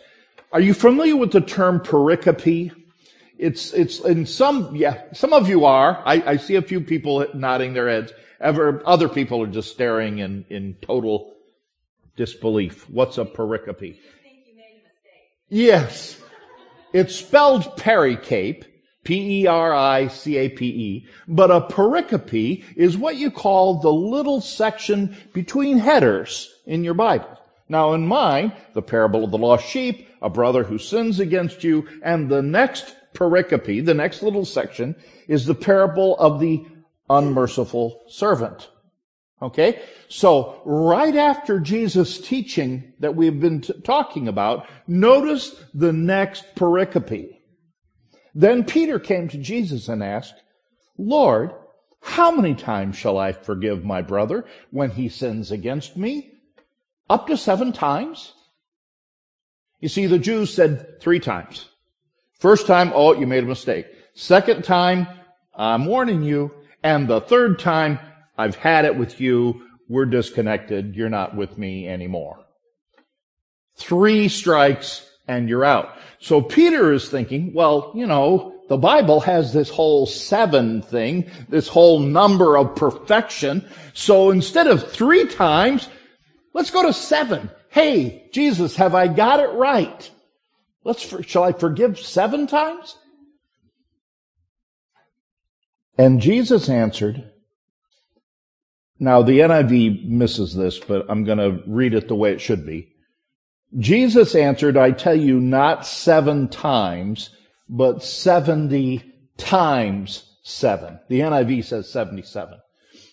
Are 0.53 0.61
you 0.61 0.75
familiar 0.75 1.17
with 1.17 1.33
the 1.33 1.41
term 1.41 1.81
pericope? 1.81 2.73
It's, 3.37 3.73
it's 3.73 3.99
in 4.01 4.27
some, 4.27 4.77
yeah, 4.77 5.03
some 5.13 5.33
of 5.33 5.49
you 5.49 5.65
are. 5.65 6.03
I, 6.07 6.23
I 6.25 6.37
see 6.37 6.55
a 6.55 6.63
few 6.63 6.81
people 6.81 7.27
nodding 7.35 7.75
their 7.75 7.89
heads. 7.89 8.13
Ever, 8.41 8.83
other 8.87 9.09
people 9.09 9.43
are 9.43 9.49
just 9.49 9.73
staring 9.73 10.19
in, 10.19 10.45
in 10.49 10.77
total 10.81 11.35
disbelief. 12.17 12.89
What's 12.89 13.19
a 13.19 13.25
pericope? 13.25 13.99
Yes. 15.49 16.19
It's 16.93 17.17
spelled 17.17 17.77
pericape, 17.77 18.65
P-E-R-I-C-A-P-E, 19.05 21.07
but 21.29 21.51
a 21.51 21.61
pericope 21.61 22.65
is 22.77 22.97
what 22.97 23.17
you 23.17 23.31
call 23.31 23.81
the 23.81 23.93
little 23.93 24.41
section 24.41 25.17
between 25.33 25.79
headers 25.79 26.53
in 26.67 26.83
your 26.83 26.95
Bible. 26.95 27.39
Now 27.69 27.95
in 27.95 28.07
mine, 28.07 28.53
the 28.73 28.83
parable 28.83 29.25
of 29.25 29.31
the 29.31 29.39
lost 29.39 29.67
sheep, 29.67 30.09
a 30.21 30.29
brother 30.29 30.65
who 30.65 30.79
sins 30.79 31.21
against 31.21 31.65
you, 31.65 31.87
and 32.03 32.29
the 32.29 32.43
next 32.43 32.95
pericope, 33.15 33.85
the 33.85 33.95
next 33.95 34.23
little 34.23 34.45
section, 34.45 34.97
is 35.29 35.47
the 35.47 35.55
parable 35.55 36.17
of 36.19 36.41
the 36.41 36.65
unmerciful 37.09 38.03
servant. 38.09 38.69
Okay? 39.41 39.81
So, 40.09 40.61
right 40.65 41.17
after 41.17 41.61
Jesus' 41.61 42.19
teaching 42.19 42.93
that 43.01 43.15
we've 43.15 43.41
been 43.41 43.61
t- 43.61 43.75
talking 43.83 44.29
about, 44.29 44.67
notice 44.87 45.55
the 45.75 45.93
next 45.93 46.55
pericope. 46.55 47.34
Then 48.35 48.65
Peter 48.65 48.99
came 48.99 49.29
to 49.29 49.39
Jesus 49.39 49.89
and 49.89 50.03
asked, 50.03 50.35
Lord, 50.99 51.53
how 52.01 52.31
many 52.31 52.55
times 52.55 52.97
shall 52.97 53.17
I 53.17 53.33
forgive 53.33 53.85
my 53.85 54.03
brother 54.03 54.45
when 54.71 54.91
he 54.91 55.09
sins 55.09 55.51
against 55.51 55.97
me? 55.97 56.33
Up 57.09 57.27
to 57.29 57.37
seven 57.37 57.73
times? 57.73 58.33
You 59.81 59.89
see, 59.89 60.07
the 60.07 60.19
Jews 60.19 60.53
said 60.53 61.01
three 61.01 61.21
times. 61.21 61.69
First 62.39 62.67
time, 62.67 62.93
oh, 62.95 63.15
you 63.15 63.27
made 63.27 63.45
a 63.45 63.47
mistake. 63.47 63.87
Second 64.15 64.65
time, 64.65 65.07
I'm 65.55 65.87
warning 65.87 66.23
you. 66.23 66.51
And 66.83 67.09
the 67.09 67.21
third 67.21 67.59
time, 67.59 67.99
I've 68.37 68.57
had 68.57 68.85
it 68.85 68.97
with 68.97 69.21
you. 69.21 69.63
We're 69.89 70.07
disconnected. 70.07 70.95
You're 70.97 71.09
not 71.09 71.37
with 71.37 71.57
me 71.57 71.89
anymore. 71.89 72.45
Three 73.77 74.29
strikes 74.29 75.09
and 75.27 75.49
you're 75.49 75.65
out. 75.65 75.97
So 76.19 76.41
Peter 76.41 76.93
is 76.93 77.09
thinking, 77.09 77.53
well, 77.55 77.93
you 77.95 78.07
know, 78.07 78.55
the 78.69 78.77
Bible 78.77 79.21
has 79.21 79.53
this 79.53 79.69
whole 79.69 80.07
seven 80.07 80.83
thing, 80.83 81.31
this 81.49 81.69
whole 81.69 81.99
number 81.99 82.57
of 82.57 82.77
perfection. 82.77 83.69
So 83.93 84.31
instead 84.31 84.67
of 84.67 84.91
three 84.91 85.27
times, 85.27 85.89
let's 86.53 86.71
go 86.71 86.83
to 86.83 86.93
seven. 86.93 87.51
Hey, 87.71 88.29
Jesus, 88.33 88.77
have 88.77 88.95
I 88.95 89.09
got 89.09 89.41
it 89.41 89.53
right? 89.53 90.11
Let's, 90.85 91.03
shall 91.27 91.45
I 91.45 91.53
forgive 91.53 91.99
seven 91.99 92.47
times? 92.47 92.97
And 95.97 96.21
Jesus 96.21 96.69
answered, 96.69 97.31
now, 98.99 99.23
the 99.23 99.41
NIV 99.41 100.09
misses 100.09 100.55
this, 100.55 100.79
but 100.79 101.07
I'm 101.09 101.25
going 101.25 101.39
to 101.39 101.63
read 101.67 101.95
it 101.95 102.09
the 102.09 102.15
way 102.15 102.33
it 102.33 102.41
should 102.41 102.65
be. 102.65 102.94
Jesus 103.79 104.35
answered, 104.35 104.77
I 104.77 104.93
tell 104.93 105.17
you, 105.17 105.41
not 105.41 105.87
seven 105.87 106.49
times, 106.49 107.31
but 107.69 108.03
70 108.03 109.03
times 109.37 110.37
seven. 110.43 111.01
The 111.09 111.21
NIV 111.21 111.65
says 111.65 111.91
77. 111.91 112.59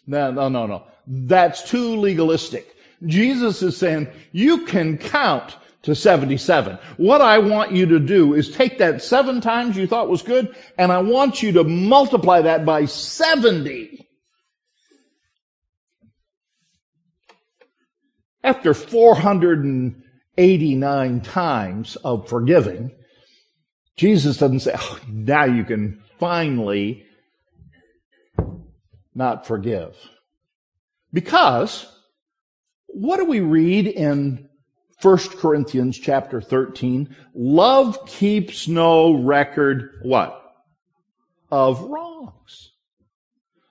No, 0.08 0.32
no, 0.32 0.50
no, 0.50 0.68
no. 0.68 0.84
That's 1.08 1.68
too 1.70 1.96
legalistic. 1.98 2.76
Jesus 3.06 3.64
is 3.64 3.76
saying, 3.76 4.08
you 4.32 4.66
can 4.66 4.98
count 4.98 5.58
to 5.84 5.96
77. 5.96 6.78
What 6.98 7.22
I 7.22 7.40
want 7.40 7.72
you 7.72 7.88
to 7.88 8.00
do 8.00 8.36
is 8.36 8.52
take 8.52 8.78
that 8.78 9.02
seven 9.02 9.42
times 9.42 9.76
you 9.76 9.88
thought 9.88 10.10
was 10.10 10.22
good, 10.22 10.56
and 10.78 10.92
I 10.92 11.00
want 11.00 11.42
you 11.42 11.52
to 11.54 11.64
multiply 11.64 12.42
that 12.42 12.66
by 12.66 12.86
70. 12.86 14.08
After 18.44 18.74
400 18.74 19.64
and 19.64 20.04
489 20.42 21.22
times 21.22 21.98
of 21.98 22.28
forgiving, 22.28 22.90
Jesus 23.96 24.38
doesn't 24.38 24.62
say, 24.62 24.74
oh, 24.76 25.00
now 25.08 25.44
you 25.44 25.64
can 25.64 26.02
finally 26.20 27.06
not 29.14 29.46
forgive. 29.46 29.96
Because 31.14 31.86
what 32.88 33.18
do 33.18 33.26
we 33.26 33.40
read 33.40 33.86
in 33.86 34.50
1 35.04 35.18
Corinthians 35.38 36.00
chapter 36.00 36.42
13? 36.42 37.16
Love 37.36 38.04
keeps 38.08 38.68
no 38.68 39.14
record 39.22 40.00
what? 40.02 40.42
Of 41.52 41.82
wrongs. 41.82 42.72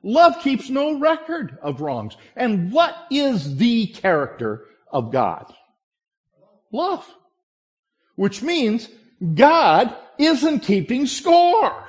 Love 0.04 0.38
keeps 0.40 0.70
no 0.70 1.00
record 1.00 1.58
of 1.62 1.80
wrongs. 1.80 2.16
And 2.36 2.70
what 2.70 2.94
is 3.10 3.56
the 3.56 3.88
character 3.88 4.66
of 4.92 5.10
God? 5.10 5.52
Love. 6.72 7.06
Which 8.16 8.42
means 8.42 8.88
God 9.34 9.94
isn't 10.18 10.60
keeping 10.60 11.06
score. 11.06 11.84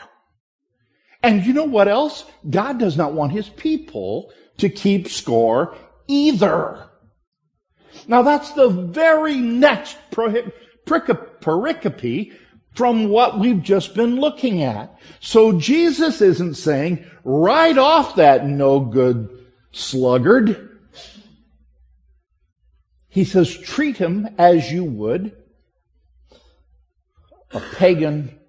And 1.23 1.45
you 1.45 1.53
know 1.53 1.65
what 1.65 1.87
else? 1.87 2.25
God 2.49 2.79
does 2.79 2.97
not 2.97 3.13
want 3.13 3.31
his 3.31 3.47
people 3.49 4.31
to 4.57 4.69
keep 4.69 5.07
score 5.07 5.75
either. 6.07 6.89
Now 8.07 8.21
that's 8.21 8.51
the 8.53 8.69
very 8.69 9.35
next 9.37 9.97
pericope 10.15 10.51
from 12.73 13.09
what 13.09 13.37
we've 13.39 13.61
just 13.61 13.93
been 13.93 14.19
looking 14.19 14.63
at. 14.63 14.97
So 15.19 15.59
Jesus 15.59 16.21
isn't 16.21 16.55
saying, 16.55 17.05
right 17.23 17.77
off 17.77 18.15
that 18.15 18.47
no 18.47 18.79
good 18.79 19.29
sluggard. 19.71 20.70
He 23.11 23.25
says, 23.25 23.55
treat 23.57 23.97
him 23.97 24.29
as 24.37 24.71
you 24.71 24.85
would 24.85 25.35
a 27.51 27.59
pagan 27.59 28.39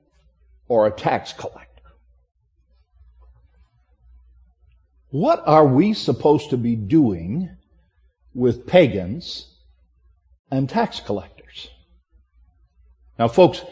or 0.69 0.87
a 0.87 0.93
tax 0.93 1.33
collector. 1.33 1.83
What 5.11 5.43
are 5.47 5.67
we 5.67 5.95
supposed 5.95 6.51
to 6.51 6.57
be 6.57 6.77
doing 6.77 7.51
with 8.35 8.65
pagans 8.65 9.53
and 10.49 10.69
tax 10.69 11.01
collectors? 11.01 11.69
Now, 13.19 13.27
folks, 13.27 13.63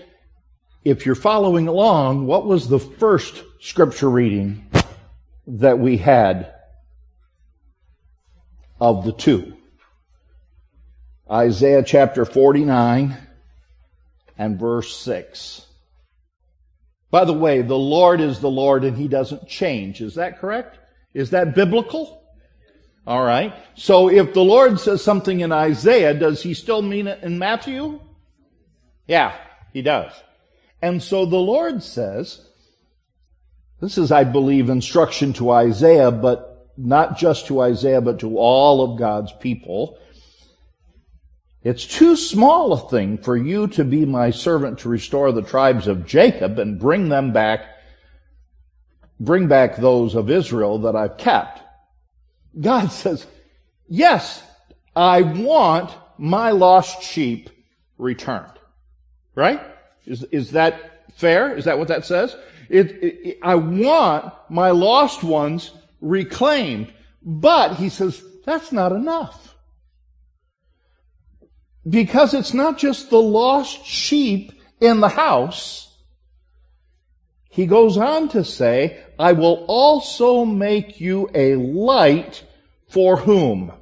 if 0.85 1.07
you're 1.07 1.15
following 1.15 1.69
along, 1.69 2.27
what 2.27 2.47
was 2.47 2.69
the 2.69 2.81
first 2.81 3.45
scripture 3.61 4.11
reading 4.11 4.67
that 5.47 5.79
we 5.79 5.99
had 5.99 6.53
of 8.81 9.05
the 9.05 9.13
two? 9.13 9.57
Isaiah 11.31 11.85
chapter 11.85 12.25
49 12.25 13.17
and 14.37 14.59
verse 14.59 14.97
6. 14.97 15.67
By 17.11 17.25
the 17.25 17.33
way, 17.33 17.63
the 17.63 17.79
Lord 17.79 18.21
is 18.21 18.41
the 18.41 18.51
Lord 18.51 18.85
and 18.85 18.97
He 18.97 19.09
doesn't 19.09 19.47
change. 19.49 20.01
Is 20.01 20.17
that 20.17 20.41
correct? 20.41 20.79
Is 21.15 21.31
that 21.31 21.55
biblical? 21.55 22.21
All 23.07 23.25
right. 23.25 23.55
So 23.75 24.09
if 24.11 24.35
the 24.35 24.43
Lord 24.43 24.79
says 24.79 25.03
something 25.03 25.41
in 25.41 25.53
Isaiah, 25.53 26.15
does 26.15 26.43
he 26.43 26.55
still 26.55 26.83
mean 26.83 27.07
it 27.07 27.23
in 27.23 27.39
Matthew? 27.39 28.01
Yeah, 29.07 29.37
he 29.73 29.83
does. 29.83 30.13
And 30.83 31.03
so 31.03 31.27
the 31.27 31.37
Lord 31.37 31.83
says, 31.83 32.47
this 33.81 33.99
is, 33.99 34.13
I 34.13 34.25
believe, 34.25 34.69
instruction 34.69 35.33
to 35.35 35.51
Isaiah, 35.51 36.11
but 36.11 36.71
not 36.77 37.19
just 37.19 37.47
to 37.47 37.61
Isaiah, 37.63 38.01
but 38.01 38.21
to 38.21 38.37
all 38.37 38.83
of 38.83 38.99
God's 38.99 39.33
people. 39.33 39.99
It's 41.63 41.85
too 41.85 42.17
small 42.17 42.73
a 42.73 42.89
thing 42.89 43.19
for 43.19 43.37
you 43.37 43.67
to 43.69 43.85
be 43.85 44.07
my 44.07 44.31
servant 44.31 44.79
to 44.81 44.89
restore 44.89 45.31
the 45.33 45.43
tribes 45.43 45.87
of 45.87 46.07
Jacob 46.07 46.59
and 46.59 46.79
bring 46.79 47.09
them 47.09 47.33
back 47.33 47.67
bring 49.21 49.47
back 49.47 49.77
those 49.77 50.15
of 50.15 50.31
Israel 50.31 50.79
that 50.79 50.97
I've 50.97 51.19
kept. 51.19 51.61
God 52.59 52.89
says, 52.91 53.27
yes, 53.87 54.43
I 54.97 55.21
want 55.21 55.95
my 56.19 56.51
lost 56.51 57.03
sheep 57.03 57.51
returned. 57.99 58.47
Right? 59.35 59.61
Is, 60.07 60.25
is 60.25 60.53
that 60.53 61.05
fair? 61.15 61.57
Is 61.57 61.67
that 61.67 61.79
what 61.79 61.89
that 61.89 62.05
says? 62.05 62.35
It, 62.69 62.91
it, 63.03 63.39
I 63.43 63.55
want 63.55 64.33
my 64.49 64.71
lost 64.71 65.23
ones 65.23 65.71
reclaimed. 66.01 66.93
But, 67.23 67.75
he 67.75 67.91
says, 67.91 68.25
that's 68.45 68.73
not 68.73 68.93
enough. 68.93 69.50
Because 71.89 72.35
it's 72.35 72.53
not 72.53 72.79
just 72.79 73.11
the 73.11 73.21
lost 73.21 73.87
sheep 73.87 74.53
in 74.81 75.01
the 75.01 75.09
house. 75.09 75.97
He 77.49 77.67
goes 77.67 77.97
on 77.97 78.29
to 78.31 78.45
say, 78.45 79.03
I 79.19 79.33
will 79.33 79.65
also 79.67 80.45
make 80.45 81.01
you 81.01 81.29
a 81.35 81.57
light 81.57 82.45
for 82.89 83.17
whom? 83.17 83.73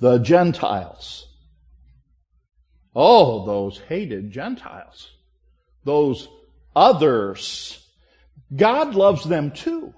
The 0.00 0.18
Gentiles. 0.18 1.26
Oh, 2.94 3.46
those 3.46 3.78
hated 3.78 4.32
Gentiles. 4.32 5.10
Those 5.84 6.28
others. 6.74 7.86
God 8.54 8.94
loves 8.94 9.24
them 9.24 9.50
too. 9.50 9.94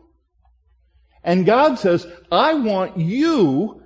And 1.22 1.46
God 1.46 1.78
says, 1.78 2.06
I 2.30 2.54
want 2.54 2.98
you 2.98 3.82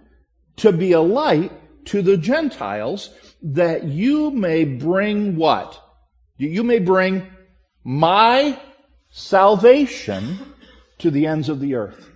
to 0.56 0.72
be 0.72 0.92
a 0.92 1.00
light 1.00 1.52
to 1.86 2.02
the 2.02 2.16
Gentiles 2.16 3.10
that 3.42 3.84
you 3.84 4.30
may 4.30 4.64
bring 4.64 5.36
what? 5.36 5.80
You 6.36 6.64
may 6.64 6.78
bring 6.78 7.30
my 7.84 8.58
salvation 9.10 10.38
to 10.98 11.10
the 11.10 11.26
ends 11.26 11.48
of 11.48 11.60
the 11.60 11.74
earth. 11.74 12.10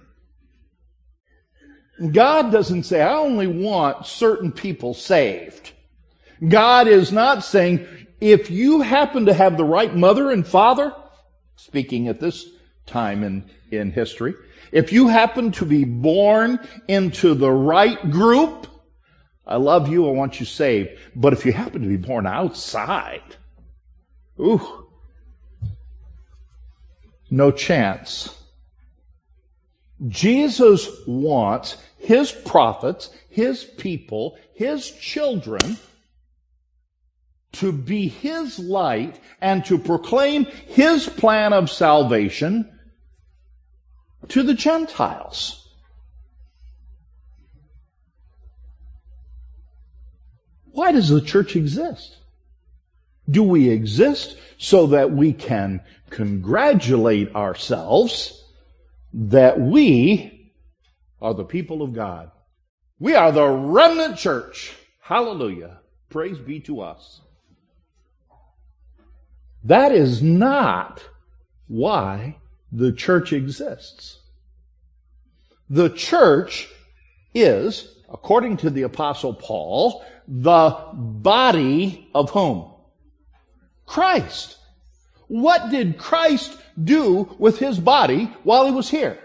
God 2.13 2.53
doesn't 2.53 2.85
say, 2.85 3.03
I 3.03 3.15
only 3.15 3.47
want 3.47 4.07
certain 4.07 4.53
people 4.53 4.95
saved. 4.95 5.73
God 6.47 6.87
is 6.87 7.11
not 7.11 7.45
saying, 7.45 7.87
if 8.21 8.51
you 8.51 8.83
happen 8.83 9.27
to 9.27 9.35
have 9.35 9.57
the 9.57 9.65
right 9.65 9.95
mother 9.95 10.31
and 10.31 10.47
father, 10.47 10.95
speaking 11.57 12.09
at 12.09 12.21
this 12.21 12.47
time 12.87 13.25
in, 13.25 13.51
in 13.71 13.93
history, 13.93 14.35
if 14.71 14.93
you 14.93 15.09
happen 15.09 15.51
to 15.53 15.65
be 15.65 15.85
born 15.85 16.61
into 16.87 17.35
the 17.35 17.51
right 17.51 18.11
group, 18.11 18.67
I 19.49 19.57
love 19.57 19.89
you, 19.89 20.07
I 20.07 20.13
want 20.13 20.39
you 20.39 20.47
saved. 20.47 20.91
But 21.17 21.33
if 21.33 21.47
you 21.47 21.53
happen 21.53 21.83
to 21.83 21.89
be 21.89 21.97
born 21.97 22.27
outside, 22.27 23.23
ooh, 24.39 24.87
no 27.31 27.51
chance. 27.51 28.35
Jesus 30.07 30.89
wants 31.07 31.77
his 31.97 32.31
prophets, 32.31 33.11
his 33.31 33.65
people, 33.65 34.39
his 34.55 34.91
children 34.91 35.79
to 37.53 37.73
be 37.73 38.09
his 38.09 38.59
light 38.59 39.19
and 39.41 39.65
to 39.65 39.79
proclaim 39.79 40.45
his 40.45 41.09
plan 41.09 41.53
of 41.53 41.71
salvation 41.71 42.71
to 44.29 44.43
the 44.43 44.55
Gentiles. 44.55 45.68
Why 50.73 50.93
does 50.93 51.09
the 51.09 51.21
church 51.21 51.57
exist? 51.57 52.17
Do 53.29 53.43
we 53.43 53.69
exist 53.69 54.37
so 54.59 54.89
that 54.89 55.13
we 55.13 55.33
can 55.33 55.81
congratulate 56.11 57.35
ourselves 57.35 58.45
that 59.13 59.59
we 59.61 60.53
are 61.21 61.35
the 61.35 61.45
people 61.45 61.83
of 61.83 61.93
God. 61.93 62.31
We 62.99 63.15
are 63.15 63.33
the 63.33 63.47
remnant 63.49 64.19
church. 64.19 64.75
Hallelujah. 65.01 65.79
Praise 66.11 66.39
be 66.39 66.61
to 66.61 66.81
us. 66.81 67.21
That 69.65 69.93
is 69.93 70.23
not 70.23 71.05
why 71.67 72.37
the 72.73 72.93
church 72.93 73.33
exists. 73.33 74.21
The 75.69 75.91
church 75.91 76.69
is, 77.35 77.97
according 78.09 78.59
to 78.59 78.71
the 78.71 78.83
apostle 78.83 79.35
Paul, 79.35 80.05
the 80.29 80.77
body 80.93 82.09
of 82.15 82.31
whom? 82.31 82.71
Christ. 83.87 84.57
What 85.27 85.71
did 85.71 85.99
Christ 85.99 86.57
do 86.83 87.35
with 87.39 87.59
his 87.59 87.79
body 87.79 88.25
while 88.45 88.67
he 88.67 88.73
was 88.73 88.91
here? 88.91 89.19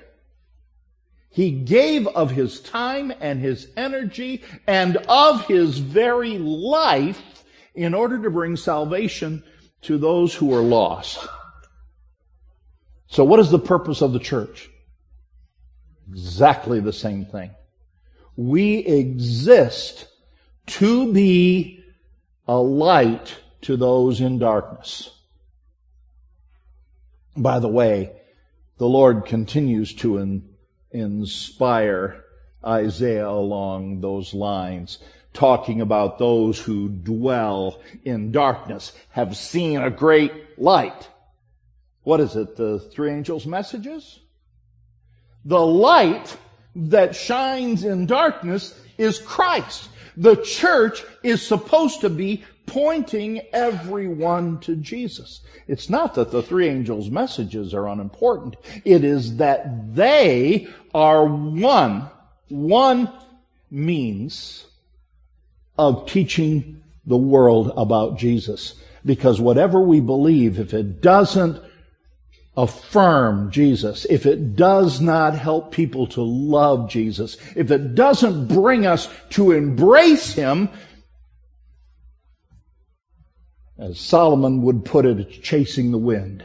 He 1.30 1.52
gave 1.52 2.08
of 2.08 2.32
his 2.32 2.60
time 2.62 3.12
and 3.20 3.40
his 3.40 3.68
energy 3.76 4.44
and 4.68 4.98
of 5.10 5.46
his 5.48 5.80
very 5.80 6.38
life 6.38 7.44
in 7.76 7.94
order 7.94 8.22
to 8.22 8.30
bring 8.30 8.56
salvation 8.56 9.44
to 9.82 9.98
those 9.98 10.34
who 10.34 10.54
are 10.54 10.62
lost. 10.62 11.26
So 13.08 13.24
what 13.24 13.40
is 13.40 13.50
the 13.50 13.60
purpose 13.60 14.02
of 14.02 14.14
the 14.14 14.20
church? 14.20 14.70
Exactly 16.10 16.80
the 16.80 16.94
same 16.94 17.26
thing. 17.26 17.52
We 18.36 18.78
exist 18.78 20.08
to 20.68 21.12
be 21.12 21.84
a 22.48 22.58
light 22.58 23.38
to 23.62 23.78
those 23.78 24.22
in 24.22 24.40
darkness. 24.40 25.10
By 27.36 27.60
the 27.60 27.68
way, 27.68 28.12
the 28.78 28.88
Lord 28.88 29.26
continues 29.26 29.94
to 29.96 30.18
in, 30.18 30.50
inspire 30.92 32.24
Isaiah 32.66 33.28
along 33.28 34.02
those 34.02 34.34
lines, 34.34 35.00
talking 35.34 35.82
about 35.82 36.20
those 36.20 36.60
who 36.60 36.90
dwell 36.90 37.82
in 38.04 38.32
darkness 38.32 38.94
have 39.10 39.36
seen 39.36 39.82
a 39.82 39.90
great 39.90 40.60
light. 40.60 41.10
What 42.04 42.20
is 42.20 42.36
it? 42.36 42.56
The 42.56 42.80
three 42.80 43.12
angels' 43.12 43.46
messages? 43.46 44.20
The 45.46 45.66
light 45.66 46.38
that 46.76 47.16
shines 47.16 47.84
in 47.84 48.06
darkness 48.06 48.80
is 48.98 49.20
Christ. 49.20 49.90
The 50.18 50.36
church 50.38 51.04
is 51.24 51.46
supposed 51.46 52.02
to 52.02 52.10
be 52.10 52.44
pointing 52.66 53.42
everyone 53.52 54.60
to 54.62 54.76
Jesus. 54.76 55.42
It's 55.68 55.90
not 55.90 56.16
that 56.16 56.32
the 56.32 56.44
three 56.44 56.68
angels' 56.68 57.10
messages 57.10 57.74
are 57.74 57.88
unimportant. 57.88 58.56
It 58.86 59.04
is 59.04 59.38
that 59.38 59.96
they 59.96 60.68
are 60.94 61.26
one, 61.26 62.10
one 62.50 63.12
means 63.70 64.66
of 65.78 66.08
teaching 66.08 66.84
the 67.06 67.18
world 67.18 67.74
about 67.76 68.18
Jesus. 68.18 68.76
Because 69.06 69.42
whatever 69.42 69.82
we 69.82 70.00
believe, 70.00 70.60
if 70.60 70.74
it 70.74 71.02
doesn't 71.02 71.62
affirm 72.56 73.50
Jesus, 73.52 74.06
if 74.06 74.26
it 74.26 74.56
does 74.56 75.02
not 75.02 75.36
help 75.36 75.72
people 75.72 76.08
to 76.08 76.22
love 76.22 76.90
Jesus, 76.90 77.38
if 77.56 77.72
it 77.72 77.96
doesn't 77.96 78.48
bring 78.48 78.86
us 78.86 79.10
to 79.32 79.52
embrace 79.52 80.34
Him, 80.34 80.70
as 83.78 84.00
Solomon 84.00 84.62
would 84.62 84.86
put 84.86 85.06
it, 85.06 85.20
it's 85.20 85.38
chasing 85.38 85.92
the 85.92 85.98
wind. 85.98 86.44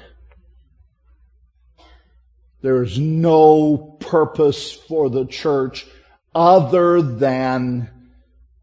There's 2.62 2.98
no 2.98 3.76
purpose 4.00 4.72
for 4.72 5.10
the 5.10 5.26
church 5.26 5.86
other 6.34 7.02
than 7.02 7.90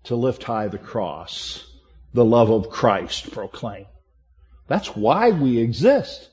to 0.05 0.15
lift 0.15 0.43
high 0.43 0.67
the 0.67 0.77
cross, 0.77 1.65
the 2.13 2.25
love 2.25 2.49
of 2.49 2.69
Christ 2.69 3.31
proclaim. 3.31 3.86
That's 4.67 4.95
why 4.95 5.29
we 5.29 5.60
exist. 5.60 6.29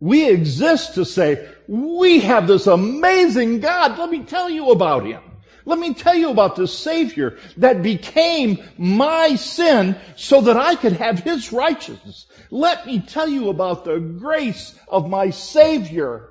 We 0.00 0.28
exist 0.28 0.94
to 0.94 1.04
say, 1.04 1.48
we 1.66 2.20
have 2.20 2.46
this 2.46 2.66
amazing 2.66 3.60
God. 3.60 3.98
Let 3.98 4.10
me 4.10 4.22
tell 4.22 4.48
you 4.48 4.70
about 4.70 5.04
Him. 5.04 5.22
Let 5.64 5.78
me 5.78 5.92
tell 5.92 6.14
you 6.14 6.30
about 6.30 6.56
the 6.56 6.66
Savior 6.66 7.36
that 7.58 7.82
became 7.82 8.58
my 8.78 9.34
sin 9.34 9.96
so 10.16 10.40
that 10.40 10.56
I 10.56 10.76
could 10.76 10.94
have 10.94 11.20
His 11.20 11.52
righteousness. 11.52 12.26
Let 12.50 12.86
me 12.86 13.00
tell 13.00 13.28
you 13.28 13.50
about 13.50 13.84
the 13.84 13.98
grace 13.98 14.78
of 14.88 15.10
my 15.10 15.30
Savior 15.30 16.30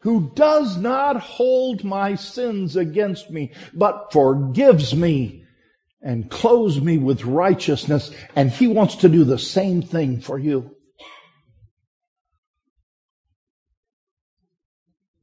who 0.00 0.32
does 0.34 0.78
not 0.78 1.20
hold 1.20 1.84
my 1.84 2.14
sins 2.14 2.74
against 2.74 3.30
me, 3.30 3.52
but 3.74 4.12
forgives 4.12 4.96
me 4.96 5.44
and 6.02 6.30
clothes 6.30 6.80
me 6.80 6.96
with 6.96 7.24
righteousness. 7.24 8.10
And 8.34 8.50
He 8.50 8.66
wants 8.66 8.96
to 8.96 9.08
do 9.08 9.24
the 9.24 9.38
same 9.38 9.82
thing 9.82 10.20
for 10.20 10.38
you. 10.38 10.74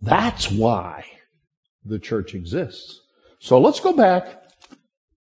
That's 0.01 0.51
why 0.51 1.05
the 1.83 1.99
church 1.99 2.33
exists. 2.35 3.01
So 3.39 3.59
let's 3.59 3.79
go 3.79 3.93
back 3.93 4.43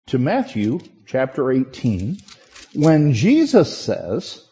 to 0.08 0.18
Matthew 0.18 0.80
chapter 1.06 1.50
18 1.50 2.18
when 2.74 3.12
Jesus 3.12 3.76
says, 3.76 4.44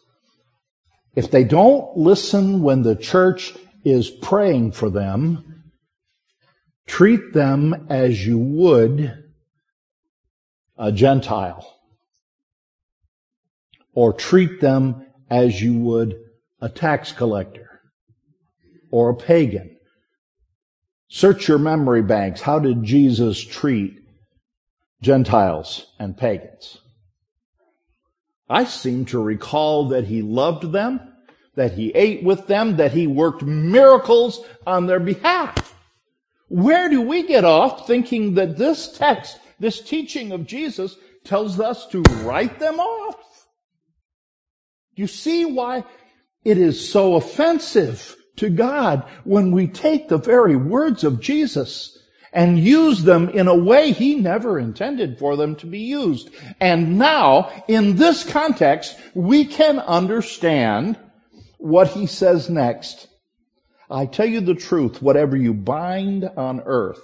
if 1.14 1.30
they 1.30 1.44
don't 1.44 1.96
listen 1.96 2.62
when 2.62 2.82
the 2.82 2.96
church 2.96 3.54
is 3.84 4.10
praying 4.10 4.72
for 4.72 4.90
them, 4.90 5.64
treat 6.86 7.32
them 7.32 7.86
as 7.88 8.26
you 8.26 8.38
would 8.38 9.24
a 10.78 10.92
Gentile. 10.92 11.72
Or 13.94 14.12
treat 14.12 14.60
them 14.60 15.06
as 15.30 15.62
you 15.62 15.74
would 15.78 16.16
a 16.60 16.68
tax 16.68 17.12
collector 17.12 17.80
or 18.90 19.10
a 19.10 19.14
pagan 19.14 19.75
Search 21.08 21.48
your 21.48 21.58
memory 21.58 22.02
banks. 22.02 22.40
How 22.40 22.58
did 22.58 22.82
Jesus 22.82 23.40
treat 23.40 24.02
Gentiles 25.00 25.86
and 25.98 26.16
pagans? 26.16 26.78
I 28.48 28.64
seem 28.64 29.04
to 29.06 29.22
recall 29.22 29.88
that 29.88 30.06
he 30.06 30.22
loved 30.22 30.72
them, 30.72 31.00
that 31.54 31.72
he 31.72 31.90
ate 31.90 32.22
with 32.22 32.46
them, 32.46 32.76
that 32.76 32.92
he 32.92 33.06
worked 33.06 33.42
miracles 33.42 34.44
on 34.66 34.86
their 34.86 35.00
behalf. 35.00 35.74
Where 36.48 36.88
do 36.88 37.02
we 37.02 37.26
get 37.26 37.44
off 37.44 37.86
thinking 37.86 38.34
that 38.34 38.56
this 38.56 38.96
text, 38.96 39.38
this 39.58 39.80
teaching 39.80 40.32
of 40.32 40.46
Jesus 40.46 40.96
tells 41.24 41.58
us 41.58 41.86
to 41.88 42.02
write 42.22 42.58
them 42.58 42.78
off? 42.78 43.16
Do 44.94 45.02
you 45.02 45.08
see 45.08 45.44
why 45.44 45.84
it 46.44 46.58
is 46.58 46.88
so 46.88 47.16
offensive 47.16 48.16
to 48.36 48.50
God 48.50 49.04
when 49.24 49.50
we 49.50 49.66
take 49.66 50.08
the 50.08 50.18
very 50.18 50.56
words 50.56 51.04
of 51.04 51.20
Jesus 51.20 51.98
and 52.32 52.58
use 52.58 53.02
them 53.02 53.30
in 53.30 53.48
a 53.48 53.54
way 53.54 53.92
he 53.92 54.14
never 54.16 54.58
intended 54.58 55.18
for 55.18 55.36
them 55.36 55.56
to 55.56 55.66
be 55.66 55.78
used. 55.78 56.28
And 56.60 56.98
now, 56.98 57.50
in 57.66 57.96
this 57.96 58.24
context, 58.24 58.96
we 59.14 59.46
can 59.46 59.78
understand 59.78 60.98
what 61.56 61.88
he 61.88 62.06
says 62.06 62.50
next. 62.50 63.08
I 63.90 64.04
tell 64.04 64.26
you 64.26 64.40
the 64.40 64.54
truth, 64.54 65.00
whatever 65.00 65.36
you 65.36 65.54
bind 65.54 66.24
on 66.36 66.60
earth 66.66 67.00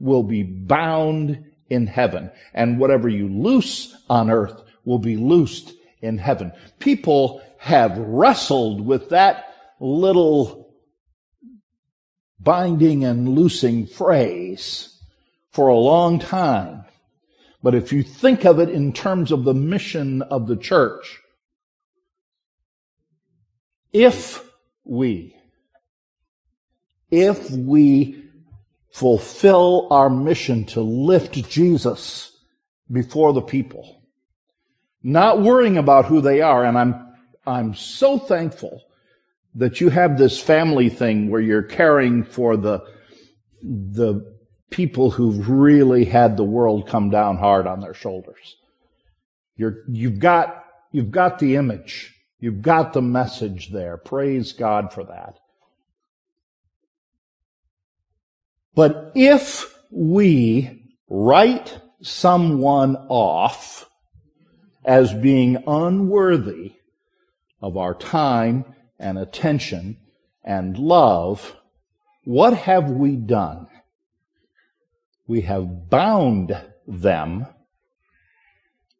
will 0.00 0.24
be 0.24 0.42
bound 0.42 1.44
in 1.70 1.86
heaven, 1.86 2.30
and 2.52 2.78
whatever 2.78 3.08
you 3.08 3.28
loose 3.28 3.96
on 4.10 4.30
earth 4.30 4.62
will 4.84 4.98
be 4.98 5.16
loosed 5.16 5.72
in 6.00 6.18
heaven. 6.18 6.52
People 6.80 7.40
have 7.58 7.96
wrestled 7.96 8.84
with 8.84 9.10
that 9.10 9.54
little 9.78 10.61
binding 12.42 13.04
and 13.04 13.28
loosing 13.28 13.86
phrase 13.86 14.98
for 15.50 15.68
a 15.68 15.76
long 15.76 16.18
time. 16.18 16.84
But 17.62 17.74
if 17.74 17.92
you 17.92 18.02
think 18.02 18.44
of 18.44 18.58
it 18.58 18.68
in 18.68 18.92
terms 18.92 19.30
of 19.30 19.44
the 19.44 19.54
mission 19.54 20.22
of 20.22 20.48
the 20.48 20.56
church, 20.56 21.20
if 23.92 24.44
we, 24.84 25.36
if 27.10 27.50
we 27.50 28.24
fulfill 28.90 29.86
our 29.90 30.10
mission 30.10 30.64
to 30.64 30.80
lift 30.80 31.48
Jesus 31.48 32.36
before 32.90 33.32
the 33.32 33.42
people, 33.42 34.02
not 35.02 35.42
worrying 35.42 35.78
about 35.78 36.06
who 36.06 36.20
they 36.20 36.40
are, 36.40 36.64
and 36.64 36.78
I'm, 36.78 37.14
I'm 37.46 37.74
so 37.74 38.18
thankful 38.18 38.82
that 39.54 39.80
you 39.80 39.90
have 39.90 40.16
this 40.16 40.40
family 40.40 40.88
thing 40.88 41.30
where 41.30 41.40
you're 41.40 41.62
caring 41.62 42.24
for 42.24 42.56
the, 42.56 42.80
the 43.62 44.34
people 44.70 45.10
who've 45.10 45.48
really 45.48 46.04
had 46.04 46.36
the 46.36 46.44
world 46.44 46.88
come 46.88 47.10
down 47.10 47.36
hard 47.36 47.66
on 47.66 47.80
their 47.80 47.94
shoulders. 47.94 48.56
You're, 49.56 49.84
you've 49.88 50.18
got, 50.18 50.64
you've 50.90 51.10
got 51.10 51.38
the 51.38 51.56
image. 51.56 52.14
You've 52.40 52.62
got 52.62 52.92
the 52.92 53.02
message 53.02 53.70
there. 53.70 53.96
Praise 53.96 54.52
God 54.52 54.92
for 54.92 55.04
that. 55.04 55.38
But 58.74 59.12
if 59.14 59.72
we 59.90 60.82
write 61.08 61.78
someone 62.00 62.96
off 63.08 63.88
as 64.84 65.12
being 65.12 65.62
unworthy 65.66 66.72
of 67.60 67.76
our 67.76 67.94
time 67.94 68.64
and 69.02 69.18
attention 69.18 69.98
and 70.44 70.78
love, 70.78 71.56
what 72.24 72.54
have 72.54 72.90
we 72.90 73.16
done? 73.16 73.66
We 75.26 75.42
have 75.42 75.90
bound 75.90 76.56
them 76.86 77.46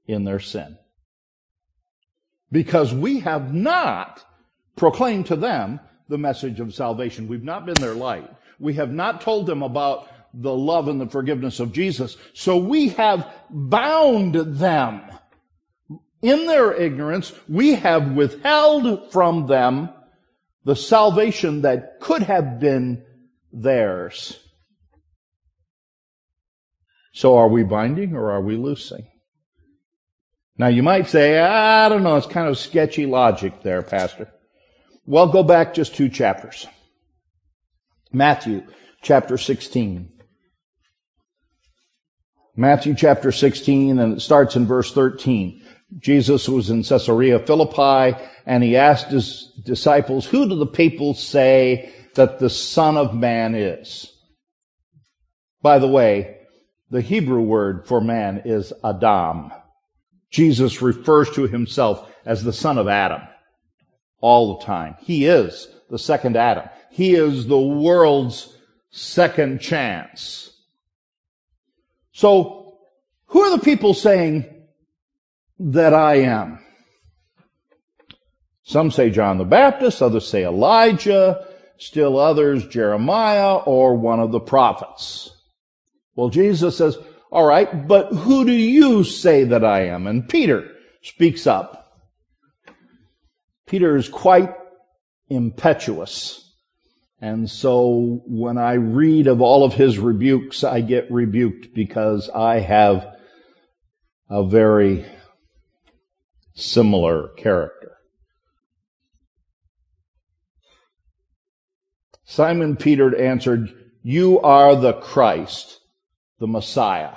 in 0.07 0.25
their 0.25 0.41
sin. 0.41 0.79
Because 2.51 2.93
we 2.93 3.21
have 3.21 3.55
not 3.55 4.25
proclaimed 4.77 5.27
to 5.27 5.37
them 5.37 5.81
the 6.09 6.19
message 6.19 6.61
of 6.61 6.75
salvation. 6.75 7.29
We've 7.29 7.43
not 7.43 7.65
been 7.65 7.75
their 7.75 7.95
light. 7.95 8.29
We 8.59 8.75
have 8.75 8.93
not 8.93 9.21
told 9.21 9.47
them 9.47 9.62
about 9.62 10.09
the 10.35 10.55
love 10.55 10.88
and 10.88 11.01
the 11.01 11.09
forgiveness 11.09 11.61
of 11.61 11.73
Jesus. 11.73 12.17
So 12.35 12.57
we 12.57 12.88
have 12.91 13.31
bound 13.51 14.35
them 14.35 15.03
in 16.23 16.47
their 16.47 16.73
ignorance, 16.73 17.33
we 17.49 17.75
have 17.75 18.13
withheld 18.13 19.13
from 19.13 19.49
them 19.49 19.91
the 20.65 20.77
salvation 20.77 21.63
that 21.63 22.01
could 22.01 22.23
have 22.23 22.61
been 22.61 23.05
theirs. 23.53 24.39
So 27.13 27.37
are 27.37 27.49
we 27.49 27.65
binding 27.65 28.15
or 28.15 28.31
are 28.31 28.41
we 28.41 28.57
loosing? 28.57 29.07
Now 30.57 30.69
you 30.69 30.83
might 30.83 31.09
say, 31.09 31.39
I 31.41 31.89
don't 31.89 32.05
know, 32.05 32.17
it's 32.17 32.27
kind 32.27 32.49
of 32.49 32.57
sketchy 32.57 33.07
logic 33.07 33.63
there, 33.63 33.83
Pastor. 33.83 34.33
Well, 35.05 35.27
go 35.27 35.43
back 35.43 35.75
just 35.75 35.95
two 35.95 36.09
chapters. 36.09 36.67
Matthew 38.13 38.63
chapter 39.03 39.37
16. 39.37 40.13
Matthew 42.55 42.95
chapter 42.95 43.33
16, 43.33 43.99
and 43.99 44.15
it 44.15 44.21
starts 44.21 44.57
in 44.57 44.67
verse 44.67 44.93
13. 44.93 45.63
Jesus 45.98 46.48
was 46.48 46.70
in 46.70 46.83
Caesarea 46.83 47.38
Philippi, 47.38 48.18
and 48.46 48.62
he 48.62 48.76
asked 48.76 49.11
his 49.11 49.52
disciples, 49.64 50.26
who 50.26 50.48
do 50.48 50.57
the 50.57 50.66
people 50.66 51.14
say 51.14 51.92
that 52.14 52.38
the 52.38 52.50
Son 52.50 52.96
of 52.96 53.14
Man 53.14 53.55
is? 53.55 54.12
By 55.62 55.78
the 55.78 55.88
way, 55.88 56.38
the 56.90 57.00
Hebrew 57.00 57.40
word 57.40 57.87
for 57.87 58.00
man 58.00 58.42
is 58.44 58.72
Adam. 58.85 59.50
Jesus 60.31 60.83
refers 60.83 61.31
to 61.31 61.46
himself 61.46 62.11
as 62.26 62.42
the 62.42 62.52
son 62.52 62.78
of 62.78 62.88
Adam 62.88 63.22
all 64.20 64.59
the 64.59 64.64
time. 64.64 64.96
He 65.00 65.26
is 65.26 65.68
the 65.88 65.98
second 65.98 66.37
Adam. 66.37 66.68
He 66.90 67.14
is 67.14 67.46
the 67.46 67.59
world's 67.59 68.57
second 68.90 69.61
chance. 69.61 70.50
So, 72.12 72.78
who 73.26 73.40
are 73.40 73.57
the 73.57 73.64
people 73.64 73.94
saying 73.94 74.44
that 75.59 75.95
I 75.95 76.17
am? 76.17 76.59
Some 78.65 78.91
say 78.91 79.11
John 79.11 79.38
the 79.38 79.45
Baptist, 79.45 80.03
others 80.03 80.29
say 80.29 80.45
Elijah, 80.45 81.47
still 81.79 82.19
others 82.19 82.67
Jeremiah 82.69 83.57
or 83.57 83.97
one 83.97 84.21
of 84.21 84.33
the 84.33 84.41
prophets. 84.41 85.31
Well, 86.15 86.29
Jesus 86.29 86.77
says, 86.77 86.97
all 87.31 87.47
right, 87.47 87.88
but 87.88 88.12
who 88.12 88.45
do 88.45 88.53
you 88.53 89.05
say 89.05 89.45
that 89.45 89.65
I 89.65 89.87
am? 89.87 90.07
And 90.07 90.29
Peter 90.29 90.71
speaks 91.03 91.47
up. 91.47 92.03
Peter 93.67 93.97
is 93.97 94.09
quite 94.09 94.55
impetuous. 95.29 96.38
And 97.21 97.49
so 97.51 98.23
when 98.27 98.59
I 98.59 98.75
read 98.75 99.27
of 99.27 99.41
all 99.41 99.65
of 99.65 99.75
his 99.75 99.99
rebukes, 99.99 100.62
I 100.62 100.83
get 100.83 101.11
rebuked 101.11 101.75
because 101.75 102.29
I 102.29 102.59
have 102.59 103.07
a 104.29 104.47
very 104.47 105.07
similar 106.55 107.29
character. 107.37 107.93
Simon 112.25 112.77
Peter 112.77 113.15
answered, 113.17 113.75
You 114.03 114.41
are 114.41 114.75
the 114.75 114.95
Christ, 114.95 115.81
the 116.38 116.47
Messiah, 116.47 117.17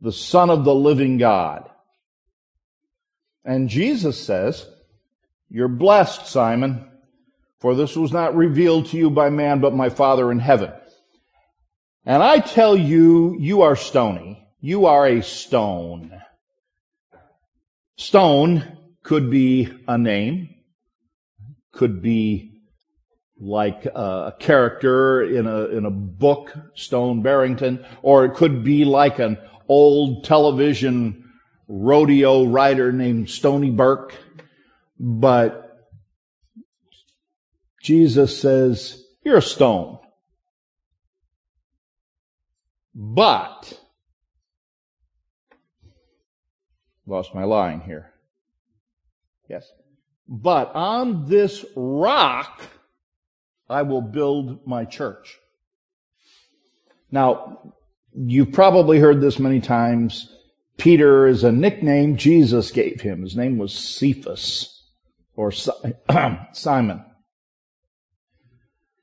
the 0.00 0.12
Son 0.12 0.50
of 0.50 0.64
the 0.64 0.74
living 0.74 1.18
God. 1.18 1.70
And 3.44 3.68
Jesus 3.68 4.20
says, 4.20 4.66
You're 5.48 5.68
blessed, 5.68 6.26
Simon. 6.26 6.90
For 7.60 7.74
this 7.74 7.96
was 7.96 8.12
not 8.12 8.36
revealed 8.36 8.86
to 8.86 8.96
you 8.96 9.10
by 9.10 9.30
man, 9.30 9.60
but 9.60 9.74
my 9.74 9.88
Father 9.88 10.30
in 10.30 10.38
heaven. 10.38 10.72
And 12.04 12.22
I 12.22 12.40
tell 12.40 12.76
you, 12.76 13.36
you 13.38 13.62
are 13.62 13.76
stony. 13.76 14.46
You 14.60 14.86
are 14.86 15.06
a 15.06 15.22
stone. 15.22 16.20
Stone 17.96 18.78
could 19.02 19.30
be 19.30 19.68
a 19.86 19.96
name, 19.96 20.50
could 21.72 22.02
be 22.02 22.54
like 23.38 23.84
a 23.86 24.34
character 24.38 25.22
in 25.22 25.46
a, 25.46 25.66
in 25.66 25.84
a 25.84 25.90
book, 25.90 26.56
Stone 26.74 27.22
Barrington, 27.22 27.84
or 28.02 28.24
it 28.24 28.34
could 28.34 28.64
be 28.64 28.84
like 28.84 29.18
an 29.18 29.38
old 29.68 30.24
television 30.24 31.32
rodeo 31.68 32.44
rider 32.44 32.92
named 32.92 33.30
Stony 33.30 33.70
Burke. 33.70 34.14
But 34.98 35.64
Jesus 37.82 38.40
says, 38.40 39.02
You're 39.22 39.38
a 39.38 39.42
stone. 39.42 39.98
But, 42.94 43.78
lost 47.06 47.34
my 47.34 47.44
line 47.44 47.80
here. 47.80 48.12
Yes. 49.48 49.70
But 50.26 50.74
on 50.74 51.28
this 51.28 51.64
rock, 51.76 52.62
I 53.68 53.82
will 53.82 54.00
build 54.00 54.66
my 54.66 54.84
church. 54.84 55.38
Now, 57.10 57.74
you've 58.14 58.52
probably 58.52 58.98
heard 58.98 59.20
this 59.20 59.38
many 59.38 59.60
times. 59.60 60.34
Peter 60.76 61.26
is 61.26 61.44
a 61.44 61.52
nickname 61.52 62.16
Jesus 62.16 62.70
gave 62.70 63.00
him. 63.00 63.22
His 63.22 63.36
name 63.36 63.58
was 63.58 63.72
Cephas 63.72 64.82
or 65.36 65.52
Simon. 66.52 67.04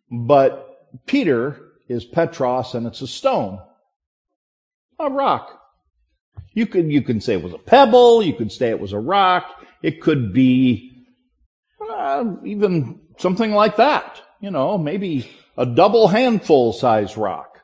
But 0.10 1.06
Peter 1.06 1.72
is 1.88 2.04
Petros 2.04 2.74
and 2.74 2.86
it's 2.86 3.02
a 3.02 3.08
stone. 3.08 3.60
A 5.00 5.10
rock. 5.10 5.61
You 6.54 6.68
could, 6.68 6.92
you 6.92 7.02
can 7.02 7.22
say 7.22 7.34
it 7.34 7.44
was 7.44 7.54
a 7.54 7.58
pebble. 7.58 8.24
You 8.24 8.34
could 8.34 8.52
say 8.52 8.70
it 8.70 8.80
was 8.80 8.94
a 8.94 9.00
rock. 9.00 9.66
It 9.82 10.02
could 10.02 10.34
be 10.34 11.06
uh, 11.90 12.26
even 12.44 13.00
something 13.18 13.52
like 13.52 13.78
that. 13.78 14.22
You 14.40 14.52
know, 14.52 14.78
maybe 14.78 15.30
a 15.58 15.66
double 15.66 16.08
handful 16.08 16.74
size 16.74 17.16
rock. 17.18 17.60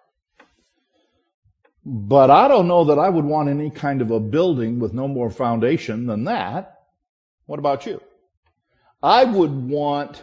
But 1.83 2.29
I 2.29 2.47
don't 2.47 2.67
know 2.67 2.85
that 2.85 2.99
I 2.99 3.07
would 3.07 3.25
want 3.25 3.49
any 3.49 3.69
kind 3.69 4.01
of 4.01 4.11
a 4.11 4.19
building 4.19 4.79
with 4.79 4.93
no 4.93 5.07
more 5.07 5.29
foundation 5.29 6.05
than 6.05 6.25
that. 6.25 6.79
What 7.45 7.59
about 7.59 7.85
you? 7.85 8.01
I 9.01 9.23
would 9.23 9.69
want 9.69 10.21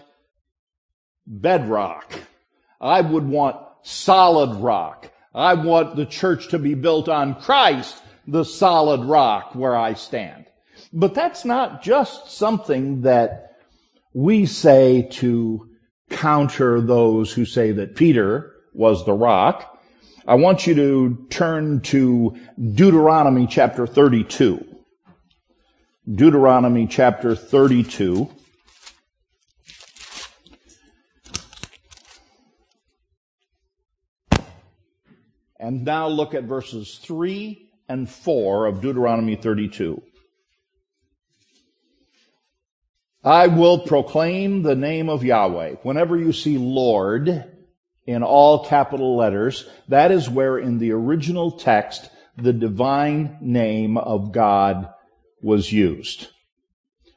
bedrock. 1.27 2.13
I 2.81 3.01
would 3.01 3.27
want 3.27 3.57
solid 3.83 4.57
rock. 4.57 5.11
I 5.35 5.55
want 5.55 5.97
the 5.97 6.07
church 6.07 6.49
to 6.49 6.59
be 6.59 6.75
built 6.75 7.09
on 7.09 7.41
Christ, 7.41 8.01
the 8.27 8.45
solid 8.45 9.05
rock 9.05 9.55
where 9.55 9.77
I 9.77 9.95
stand. 9.95 10.47
But 10.93 11.15
that's 11.15 11.45
not 11.45 11.83
just 11.83 12.31
something 12.31 13.03
that 13.03 13.57
we 14.13 14.47
say 14.47 15.09
to 15.13 15.69
counter 16.11 16.81
those 16.81 17.33
who 17.33 17.45
say 17.45 17.73
that 17.73 17.97
Peter 17.97 18.55
was 18.73 19.05
the 19.05 19.13
rock. 19.13 19.83
I 20.27 20.37
want 20.37 20.67
you 20.67 20.75
to 20.75 21.27
turn 21.31 21.81
to 21.83 22.37
Deuteronomy 22.75 23.47
chapter 23.47 23.87
32. 23.87 24.65
Deuteronomy 26.13 26.87
chapter 26.87 27.35
32. 27.35 28.31
And 35.59 35.85
now 35.85 36.09
look 36.09 36.35
at 36.35 36.45
verses 36.45 36.99
3 37.03 37.71
and 37.89 38.09
4 38.09 38.67
of 38.67 38.81
Deuteronomy 38.81 39.37
32. 39.37 40.03
I 43.23 43.47
will 43.47 43.79
proclaim 43.79 44.63
the 44.63 44.75
name 44.75 45.09
of 45.09 45.25
Yahweh. 45.25 45.77
Whenever 45.83 46.17
you 46.17 46.33
see 46.33 46.59
Lord 46.59 47.45
in 48.07 48.23
all 48.23 48.67
capital 48.67 49.17
letters, 49.17 49.67
that 49.89 50.13
is 50.13 50.29
where 50.29 50.59
in 50.59 50.79
the 50.79 50.93
original 50.93 51.51
text 51.51 52.11
the 52.37 52.53
divine 52.53 53.39
name 53.41 53.97
of 53.97 54.33
God 54.33 54.93
was 55.43 55.73
used. 55.73 56.29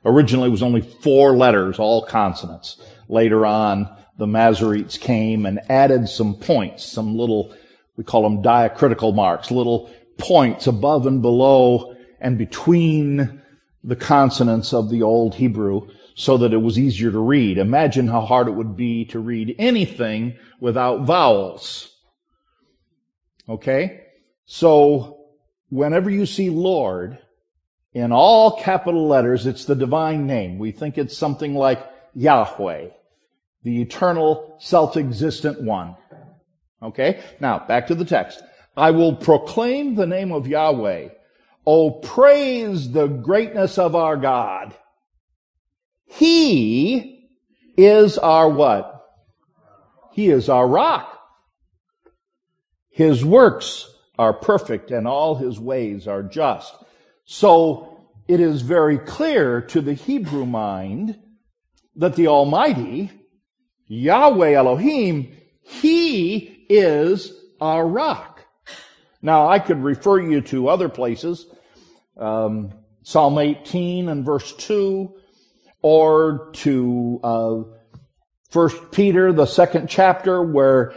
Originally 0.05 0.47
it 0.47 0.51
was 0.51 0.63
only 0.63 0.81
four 0.81 1.35
letters, 1.35 1.77
all 1.77 2.05
consonants. 2.05 2.79
Later 3.09 3.45
on, 3.45 3.89
the 4.17 4.25
Masoretes 4.25 4.97
came 4.99 5.45
and 5.45 5.59
added 5.69 6.07
some 6.07 6.35
points, 6.35 6.85
some 6.85 7.17
little 7.17 7.53
we 7.97 8.03
call 8.03 8.21
them 8.21 8.41
diacritical 8.41 9.11
marks, 9.11 9.49
little 9.51 9.91
points 10.17 10.67
above 10.67 11.05
and 11.05 11.21
below 11.21 11.95
and 12.19 12.37
between 12.37 13.41
the 13.83 13.95
consonants 13.95 14.73
of 14.73 14.89
the 14.89 15.01
old 15.01 15.35
Hebrew 15.35 15.89
so 16.15 16.37
that 16.37 16.53
it 16.53 16.57
was 16.57 16.79
easier 16.79 17.11
to 17.11 17.19
read. 17.19 17.57
Imagine 17.57 18.07
how 18.07 18.21
hard 18.21 18.47
it 18.47 18.55
would 18.55 18.75
be 18.75 19.05
to 19.05 19.19
read 19.19 19.55
anything 19.59 20.35
without 20.59 21.01
vowels. 21.01 21.95
Okay? 23.47 24.01
So, 24.45 25.25
whenever 25.69 26.09
you 26.09 26.25
see 26.25 26.49
Lord, 26.49 27.19
in 27.93 28.11
all 28.11 28.59
capital 28.59 29.07
letters, 29.07 29.45
it's 29.45 29.65
the 29.65 29.75
divine 29.75 30.25
name. 30.25 30.57
We 30.57 30.71
think 30.71 30.97
it's 30.97 31.17
something 31.17 31.53
like 31.53 31.87
Yahweh, 32.15 32.87
the 33.63 33.81
eternal, 33.81 34.57
self-existent 34.59 35.61
one. 35.61 35.95
Okay? 36.81 37.21
Now, 37.39 37.59
back 37.59 37.87
to 37.87 37.95
the 37.95 38.05
text. 38.05 38.41
I 38.77 38.91
will 38.91 39.15
proclaim 39.15 39.95
the 39.95 40.05
name 40.05 40.31
of 40.31 40.47
Yahweh. 40.47 41.09
Oh, 41.65 41.91
praise 41.91 42.91
the 42.91 43.07
greatness 43.07 43.79
of 43.79 43.95
our 43.95 44.15
God. 44.15 44.75
He 46.05 47.27
is 47.75 48.19
our 48.19 48.47
what? 48.47 48.93
He 50.13 50.29
is 50.29 50.47
our 50.47 50.67
rock. 50.67 51.19
His 52.91 53.25
works 53.25 53.89
are 54.17 54.33
perfect 54.33 54.91
and 54.91 55.07
all 55.07 55.35
his 55.35 55.59
ways 55.59 56.07
are 56.07 56.23
just. 56.23 56.73
So 57.25 58.07
it 58.27 58.39
is 58.39 58.61
very 58.61 58.99
clear 58.99 59.61
to 59.61 59.81
the 59.81 59.93
Hebrew 59.93 60.45
mind 60.45 61.19
that 61.95 62.15
the 62.15 62.27
Almighty, 62.27 63.11
Yahweh 63.87 64.51
Elohim, 64.51 65.35
He 65.61 66.65
is 66.69 67.33
our 67.59 67.87
rock. 67.87 68.36
Now 69.27 69.49
I 69.49 69.59
could 69.59 69.83
refer 69.83 70.21
you 70.21 70.39
to 70.39 70.69
other 70.69 70.87
places, 70.87 71.47
um, 72.15 72.71
Psalm 73.03 73.37
18 73.37 74.07
and 74.07 74.23
verse 74.23 74.53
2, 74.53 75.13
or 75.81 76.49
to 76.53 77.19
uh, 77.21 77.55
First 78.49 78.89
Peter, 78.91 79.33
the 79.33 79.45
second 79.45 79.89
chapter, 79.89 80.41
where 80.41 80.93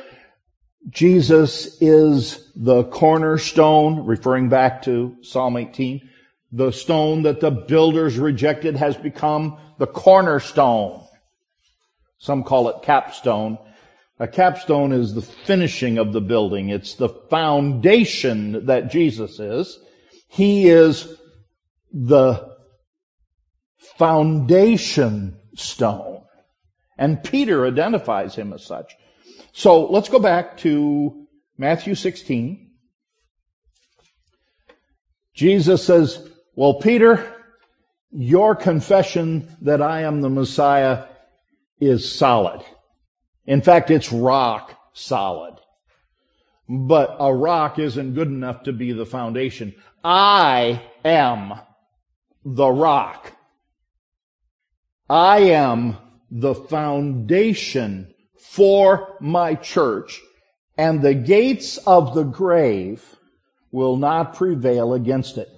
Jesus 0.91 1.83
is 1.83 2.53
the 2.55 2.85
cornerstone, 2.85 4.07
referring 4.07 4.49
back 4.49 4.83
to 4.83 5.17
Psalm 5.23 5.57
18. 5.57 6.09
The 6.53 6.71
stone 6.71 7.23
that 7.25 7.41
the 7.41 7.51
builders 7.51 8.17
rejected 8.17 8.77
has 8.77 8.97
become 8.97 9.59
the 9.79 9.89
cornerstone. 9.89 11.05
Some 12.19 12.45
call 12.45 12.69
it 12.69 12.83
capstone. 12.85 13.59
A 14.21 14.29
capstone 14.29 14.93
is 14.93 15.15
the 15.15 15.23
finishing 15.23 15.97
of 15.97 16.13
the 16.13 16.21
building. 16.21 16.69
It's 16.69 16.95
the 16.95 17.09
foundation 17.09 18.67
that 18.67 18.91
Jesus 18.91 19.41
is. 19.41 19.79
He 20.29 20.69
is 20.69 21.17
the 21.91 22.55
foundation 23.97 25.39
stone. 25.57 26.23
And 26.99 27.25
Peter 27.25 27.67
identifies 27.67 28.35
him 28.35 28.53
as 28.53 28.63
such. 28.63 28.95
So 29.53 29.87
let's 29.87 30.11
go 30.11 30.19
back 30.19 30.59
to 30.59 31.27
Matthew 31.57 31.95
16. 31.95 32.71
Jesus 35.33 35.83
says, 35.83 36.29
well, 36.55 36.75
Peter, 36.75 37.37
your 38.11 38.55
confession 38.55 39.57
that 39.63 39.81
I 39.81 40.03
am 40.03 40.21
the 40.21 40.29
Messiah 40.29 41.07
is 41.81 42.13
solid. 42.13 42.63
In 43.51 43.63
fact, 43.63 43.91
it's 43.91 44.13
rock 44.13 44.79
solid. 44.93 45.57
But 46.69 47.17
a 47.19 47.35
rock 47.35 47.81
isn't 47.81 48.15
good 48.15 48.29
enough 48.29 48.63
to 48.63 48.73
be 48.73 48.93
the 48.93 49.05
foundation. 49.05 49.75
I 50.05 50.85
am 51.05 51.55
the 52.45 52.69
rock. 52.69 53.33
I 55.09 55.39
am 55.41 55.97
the 56.31 56.55
foundation 56.55 58.15
for 58.39 59.17
my 59.21 59.57
church, 59.57 60.21
and 60.79 61.03
the 61.03 61.15
gates 61.15 61.77
of 61.79 62.15
the 62.15 62.23
grave 62.23 63.17
will 63.73 63.97
not 63.97 64.37
prevail 64.37 64.95
against 64.95 65.39
it. 65.39 65.49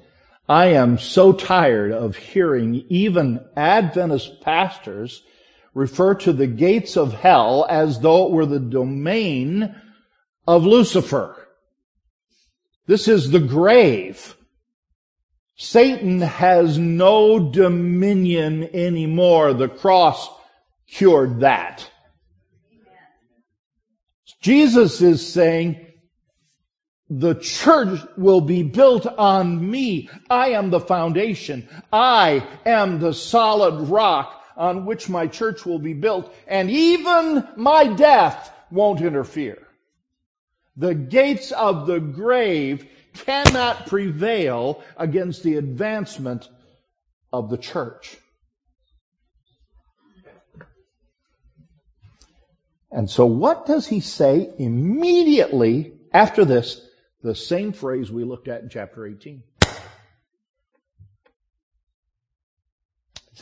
I 0.49 0.69
am 0.69 0.97
so 0.97 1.35
tired 1.35 1.93
of 1.93 2.17
hearing 2.17 2.87
even 2.89 3.45
Adventist 3.55 4.41
pastors 4.41 5.23
refer 5.75 6.15
to 6.15 6.33
the 6.33 6.47
gates 6.47 6.97
of 6.97 7.15
hell 7.15 7.67
as 7.69 8.01
though 8.01 8.27
it 8.27 8.33
were 8.33 8.47
the 8.47 8.61
domain 8.61 9.75
of 10.47 10.67
Lucifer. 10.67 11.49
This 12.87 13.09
is 13.09 13.31
the 13.31 13.41
grave. 13.41 14.37
Satan 15.57 16.21
has 16.21 16.79
no 16.79 17.51
dominion 17.51 18.69
anymore. 18.75 19.55
The 19.55 19.69
cross 19.69 20.29
cured 20.89 21.41
that. 21.41 21.89
Jesus 24.41 25.01
is 25.01 25.27
saying, 25.27 25.87
the 27.09 27.35
church 27.35 28.01
will 28.17 28.41
be 28.41 28.63
built 28.63 29.07
on 29.07 29.71
me. 29.71 30.09
I 30.31 30.51
am 30.51 30.71
the 30.71 30.81
foundation. 30.81 31.69
I 31.93 32.47
am 32.65 32.99
the 33.01 33.13
solid 33.13 33.89
rock 33.89 34.42
on 34.57 34.85
which 34.85 35.09
my 35.09 35.27
church 35.27 35.65
will 35.65 35.79
be 35.79 35.95
built, 35.95 36.35
and 36.47 36.71
even 36.71 37.47
my 37.57 37.87
death 37.87 38.53
won't 38.71 39.01
interfere. 39.01 39.67
The 40.77 40.95
gates 40.95 41.53
of 41.53 41.87
the 41.87 42.01
grave 42.01 42.87
cannot 43.15 43.87
prevail 43.87 44.83
against 44.97 45.43
the 45.43 45.57
advancement 45.57 46.49
of 47.33 47.51
the 47.51 47.59
church. 47.59 48.17
And 52.91 53.11
so 53.11 53.25
what 53.25 53.67
does 53.67 53.87
he 53.87 54.01
say 54.01 54.53
immediately 54.59 55.95
after 56.13 56.45
this? 56.45 56.87
The 57.23 57.35
same 57.35 57.73
phrase 57.73 58.11
we 58.11 58.25
looked 58.25 58.49
at 58.49 58.63
in 58.63 58.69
chapter 58.69 59.07
18. 59.07 59.43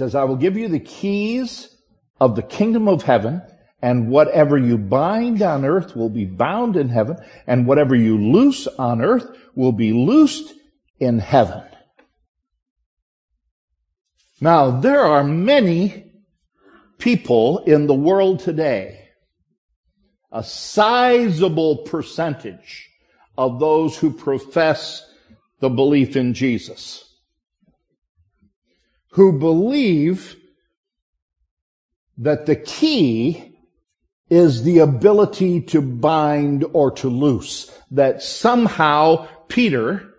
Says, 0.00 0.14
I 0.14 0.24
will 0.24 0.36
give 0.36 0.56
you 0.56 0.68
the 0.68 0.80
keys 0.80 1.76
of 2.18 2.34
the 2.34 2.42
kingdom 2.42 2.88
of 2.88 3.02
heaven, 3.02 3.42
and 3.82 4.08
whatever 4.08 4.56
you 4.56 4.78
bind 4.78 5.42
on 5.42 5.64
earth 5.64 5.94
will 5.94 6.08
be 6.08 6.24
bound 6.24 6.76
in 6.76 6.88
heaven, 6.88 7.18
and 7.46 7.66
whatever 7.66 7.94
you 7.94 8.16
loose 8.16 8.66
on 8.66 9.02
earth 9.02 9.26
will 9.54 9.72
be 9.72 9.92
loosed 9.92 10.54
in 10.98 11.18
heaven. 11.18 11.62
Now, 14.40 14.70
there 14.70 15.02
are 15.02 15.22
many 15.22 16.10
people 16.96 17.58
in 17.64 17.86
the 17.86 17.94
world 17.94 18.40
today, 18.40 19.08
a 20.32 20.42
sizable 20.42 21.78
percentage 21.78 22.88
of 23.36 23.60
those 23.60 23.98
who 23.98 24.10
profess 24.10 25.06
the 25.60 25.68
belief 25.68 26.16
in 26.16 26.32
Jesus 26.32 27.09
who 29.12 29.38
believe 29.38 30.36
that 32.18 32.46
the 32.46 32.56
key 32.56 33.56
is 34.28 34.62
the 34.62 34.78
ability 34.78 35.60
to 35.60 35.82
bind 35.82 36.64
or 36.72 36.90
to 36.92 37.08
loose. 37.08 37.70
That 37.90 38.22
somehow 38.22 39.26
Peter 39.48 40.14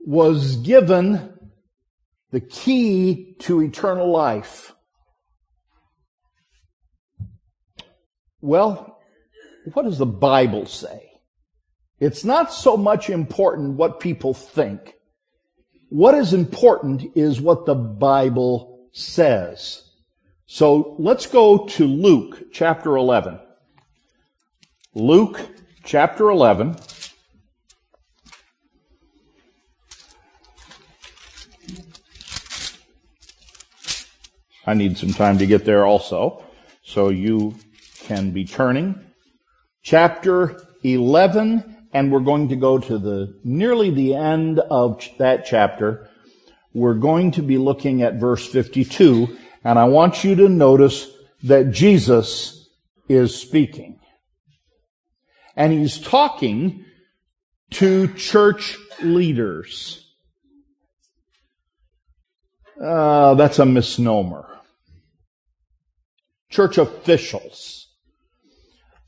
was 0.00 0.56
given 0.56 1.34
the 2.30 2.40
key 2.40 3.34
to 3.40 3.62
eternal 3.62 4.10
life. 4.10 4.72
Well, 8.40 9.00
what 9.72 9.84
does 9.84 9.98
the 9.98 10.06
Bible 10.06 10.66
say? 10.66 11.10
It's 11.98 12.24
not 12.24 12.52
so 12.52 12.76
much 12.76 13.10
important 13.10 13.76
what 13.76 13.98
people 13.98 14.32
think 14.32 14.94
what 15.88 16.14
is 16.14 16.32
important 16.32 17.16
is 17.16 17.40
what 17.40 17.66
the 17.66 17.74
Bible 17.74 18.88
says. 18.92 19.84
So 20.46 20.96
let's 20.98 21.26
go 21.26 21.66
to 21.66 21.86
Luke 21.86 22.52
chapter 22.52 22.96
11. 22.96 23.38
Luke 24.94 25.40
chapter 25.84 26.30
11. 26.30 26.76
I 34.66 34.74
need 34.74 34.98
some 34.98 35.14
time 35.14 35.38
to 35.38 35.46
get 35.46 35.64
there 35.64 35.86
also. 35.86 36.44
So 36.82 37.08
you 37.08 37.54
can 38.00 38.32
be 38.32 38.44
turning. 38.44 39.00
Chapter 39.82 40.60
11 40.82 41.77
and 41.92 42.12
we're 42.12 42.20
going 42.20 42.48
to 42.48 42.56
go 42.56 42.78
to 42.78 42.98
the 42.98 43.38
nearly 43.44 43.90
the 43.90 44.14
end 44.14 44.58
of 44.58 45.04
that 45.18 45.46
chapter. 45.46 46.08
We're 46.74 46.94
going 46.94 47.32
to 47.32 47.42
be 47.42 47.58
looking 47.58 48.02
at 48.02 48.20
verse 48.20 48.46
52, 48.46 49.36
and 49.64 49.78
I 49.78 49.84
want 49.84 50.22
you 50.22 50.34
to 50.36 50.48
notice 50.48 51.10
that 51.42 51.70
Jesus 51.70 52.68
is 53.08 53.34
speaking. 53.34 53.98
And 55.56 55.72
he's 55.72 55.98
talking 55.98 56.84
to 57.72 58.12
church 58.14 58.76
leaders. 59.02 60.04
Uh, 62.80 63.34
that's 63.34 63.58
a 63.58 63.66
misnomer. 63.66 64.46
Church 66.50 66.78
officials. 66.78 67.87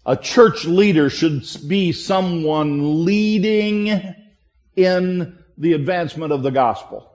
A 0.07 0.17
church 0.17 0.65
leader 0.65 1.11
should 1.11 1.45
be 1.69 1.93
someone 1.93 3.05
leading 3.05 4.15
in 4.75 5.39
the 5.59 5.75
advancement 5.75 6.33
of 6.33 6.43
the 6.43 6.51
gospel. 6.51 7.11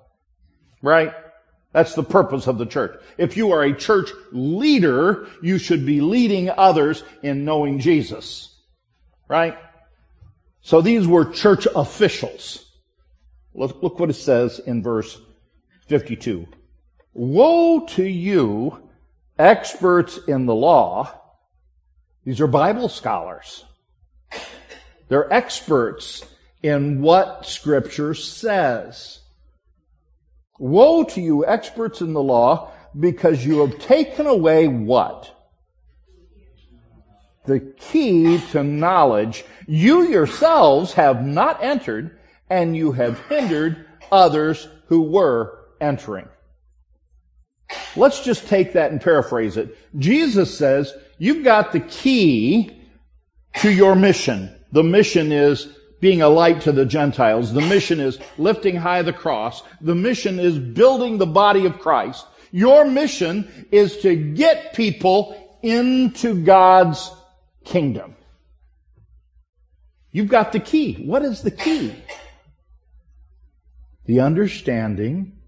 Right? 0.82 1.14
That's 1.72 1.96
the 1.96 2.04
purpose 2.04 2.48
of 2.48 2.58
the 2.58 2.66
church. 2.66 3.02
If 3.18 3.36
you 3.36 3.52
are 3.52 3.64
a 3.64 3.74
church 3.74 4.12
leader, 4.32 5.28
you 5.42 5.58
should 5.58 5.86
be 5.86 6.00
leading 6.00 6.50
others 6.50 7.04
in 7.24 7.44
knowing 7.44 7.80
Jesus. 7.80 8.56
Right? 9.28 9.58
So 10.62 10.82
these 10.82 11.08
were 11.08 11.26
church 11.26 11.68
officials. 11.76 12.72
Look, 13.54 13.82
look 13.82 14.00
what 14.00 14.10
it 14.10 14.14
says 14.14 14.60
in 14.60 14.84
verse 14.84 15.20
52. 15.88 16.48
Woe 17.14 17.86
to 17.88 18.04
you, 18.04 18.90
experts 19.40 20.20
in 20.28 20.46
the 20.46 20.56
law, 20.56 21.25
these 22.26 22.42
are 22.42 22.48
Bible 22.48 22.90
scholars. 22.90 23.64
They're 25.08 25.32
experts 25.32 26.26
in 26.64 27.02
what 27.02 27.46
Scripture 27.46 28.16
says. 28.16 29.20
Woe 30.58 31.04
to 31.04 31.22
you, 31.22 31.46
experts 31.46 32.02
in 32.02 32.14
the 32.14 32.24
law, 32.24 32.72
because 33.00 33.46
you 33.46 33.60
have 33.60 33.78
taken 33.78 34.26
away 34.26 34.68
what? 34.68 35.32
The 37.46 37.60
key 37.60 38.40
to 38.52 38.64
knowledge. 38.64 39.46
You 39.68 40.10
yourselves 40.10 40.94
have 40.94 41.24
not 41.24 41.64
entered, 41.64 42.18
and 42.50 42.76
you 42.76 42.94
have 42.94 43.20
hindered 43.28 43.86
others 44.12 44.68
who 44.88 45.02
were 45.02 45.60
entering. 45.80 46.28
Let's 47.96 48.24
just 48.24 48.48
take 48.48 48.74
that 48.74 48.92
and 48.92 49.02
paraphrase 49.02 49.58
it. 49.58 49.78
Jesus 50.00 50.58
says, 50.58 50.94
you've 51.18 51.44
got 51.44 51.72
the 51.72 51.80
key 51.80 52.72
to 53.58 53.72
your 53.72 53.96
mission. 53.96 54.54
The 54.72 54.84
mission 54.84 55.32
is 55.32 55.68
being 56.02 56.22
a 56.22 56.30
light 56.30 56.62
to 56.62 56.72
the 56.72 56.86
Gentiles. 56.86 57.54
The 57.54 57.62
mission 57.62 58.00
is 58.00 58.20
lifting 58.38 58.76
high 58.76 59.02
the 59.02 59.14
cross. 59.14 59.64
The 59.82 59.96
mission 59.96 60.40
is 60.40 60.60
building 60.60 61.18
the 61.18 61.26
body 61.26 61.66
of 61.66 61.80
Christ. 61.80 62.26
Your 62.52 62.86
mission 62.86 63.68
is 63.72 63.98
to 63.98 64.16
get 64.16 64.74
people 64.74 65.58
into 65.64 66.44
God's 66.44 67.12
kingdom. 67.64 68.16
You've 70.12 70.30
got 70.30 70.52
the 70.52 70.60
key. 70.60 70.94
What 71.06 71.24
is 71.24 71.42
the 71.42 71.52
key? 71.52 71.94
The 74.06 74.20
understanding 74.20 75.40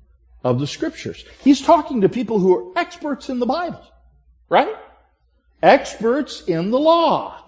of 0.44 0.60
the 0.60 0.68
scriptures. 0.68 1.24
He's 1.44 1.62
talking 1.62 2.02
to 2.02 2.10
people 2.10 2.40
who 2.40 2.58
are 2.58 2.78
experts 2.78 3.30
in 3.30 3.40
the 3.40 3.46
Bible, 3.46 3.84
right? 4.50 4.76
Experts 5.62 6.42
in 6.42 6.72
the 6.72 6.80
law. 6.80 7.44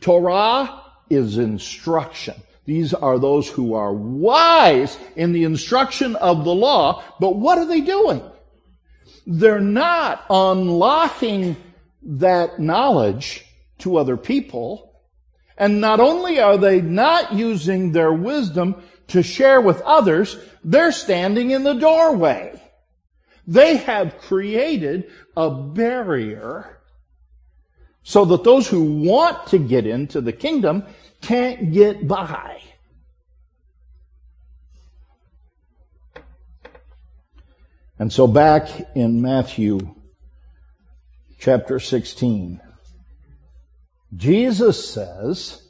Torah 0.00 0.82
is 1.08 1.38
instruction. 1.38 2.34
These 2.66 2.94
are 2.94 3.18
those 3.18 3.48
who 3.48 3.74
are 3.74 3.92
wise 3.92 4.98
in 5.16 5.32
the 5.32 5.44
instruction 5.44 6.16
of 6.16 6.44
the 6.44 6.54
law, 6.54 7.02
but 7.18 7.36
what 7.36 7.58
are 7.58 7.66
they 7.66 7.80
doing? 7.80 8.22
They're 9.26 9.60
not 9.60 10.24
unlocking 10.30 11.56
that 12.02 12.58
knowledge 12.58 13.44
to 13.78 13.96
other 13.96 14.16
people. 14.16 14.92
And 15.56 15.80
not 15.80 16.00
only 16.00 16.40
are 16.40 16.56
they 16.56 16.80
not 16.80 17.32
using 17.32 17.92
their 17.92 18.12
wisdom 18.12 18.82
to 19.08 19.22
share 19.22 19.60
with 19.60 19.80
others, 19.82 20.38
they're 20.62 20.92
standing 20.92 21.50
in 21.50 21.64
the 21.64 21.74
doorway. 21.74 22.60
They 23.46 23.78
have 23.78 24.18
created 24.18 25.10
a 25.36 25.50
barrier 25.50 26.79
so 28.02 28.24
that 28.24 28.44
those 28.44 28.68
who 28.68 29.02
want 29.02 29.46
to 29.48 29.58
get 29.58 29.86
into 29.86 30.20
the 30.20 30.32
kingdom 30.32 30.84
can't 31.20 31.72
get 31.72 32.06
by. 32.08 32.60
And 37.98 38.10
so 38.10 38.26
back 38.26 38.68
in 38.94 39.20
Matthew 39.20 39.94
chapter 41.38 41.78
16, 41.78 42.60
Jesus 44.16 44.90
says 44.90 45.68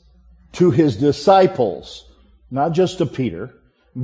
to 0.53 0.70
his 0.70 0.97
disciples, 0.97 2.09
not 2.51 2.72
just 2.72 2.99
to 2.99 3.07
Peter, 3.07 3.53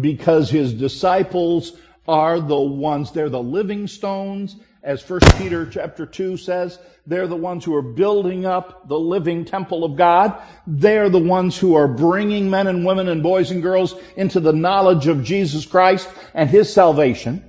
because 0.00 0.50
his 0.50 0.74
disciples 0.74 1.72
are 2.08 2.40
the 2.40 2.58
ones, 2.58 3.12
they're 3.12 3.28
the 3.28 3.42
living 3.42 3.86
stones, 3.86 4.56
as 4.86 5.08
1 5.08 5.18
Peter 5.36 5.66
chapter 5.66 6.06
2 6.06 6.36
says, 6.36 6.78
they're 7.06 7.26
the 7.26 7.34
ones 7.34 7.64
who 7.64 7.74
are 7.74 7.82
building 7.82 8.46
up 8.46 8.88
the 8.88 8.98
living 8.98 9.44
temple 9.44 9.82
of 9.82 9.96
God. 9.96 10.40
They're 10.64 11.10
the 11.10 11.18
ones 11.18 11.58
who 11.58 11.74
are 11.74 11.88
bringing 11.88 12.48
men 12.48 12.68
and 12.68 12.86
women 12.86 13.08
and 13.08 13.20
boys 13.20 13.50
and 13.50 13.60
girls 13.60 13.96
into 14.16 14.38
the 14.38 14.52
knowledge 14.52 15.08
of 15.08 15.24
Jesus 15.24 15.66
Christ 15.66 16.08
and 16.34 16.48
His 16.48 16.72
salvation. 16.72 17.42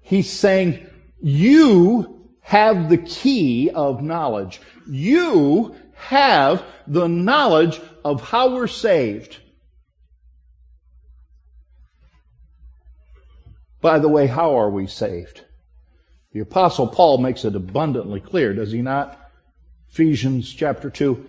He's 0.00 0.30
saying, 0.30 0.86
you 1.20 2.26
have 2.40 2.88
the 2.88 2.98
key 2.98 3.70
of 3.70 4.02
knowledge. 4.02 4.62
You 4.88 5.76
have 5.94 6.64
the 6.86 7.06
knowledge 7.06 7.82
of 8.02 8.22
how 8.22 8.54
we're 8.54 8.66
saved. 8.66 9.38
By 13.82 13.98
the 13.98 14.08
way, 14.08 14.26
how 14.26 14.58
are 14.58 14.70
we 14.70 14.86
saved? 14.86 15.42
The 16.36 16.42
apostle 16.42 16.86
Paul 16.86 17.16
makes 17.16 17.46
it 17.46 17.56
abundantly 17.56 18.20
clear, 18.20 18.52
does 18.52 18.70
he 18.70 18.82
not? 18.82 19.18
Ephesians 19.88 20.52
chapter 20.52 20.90
2. 20.90 21.26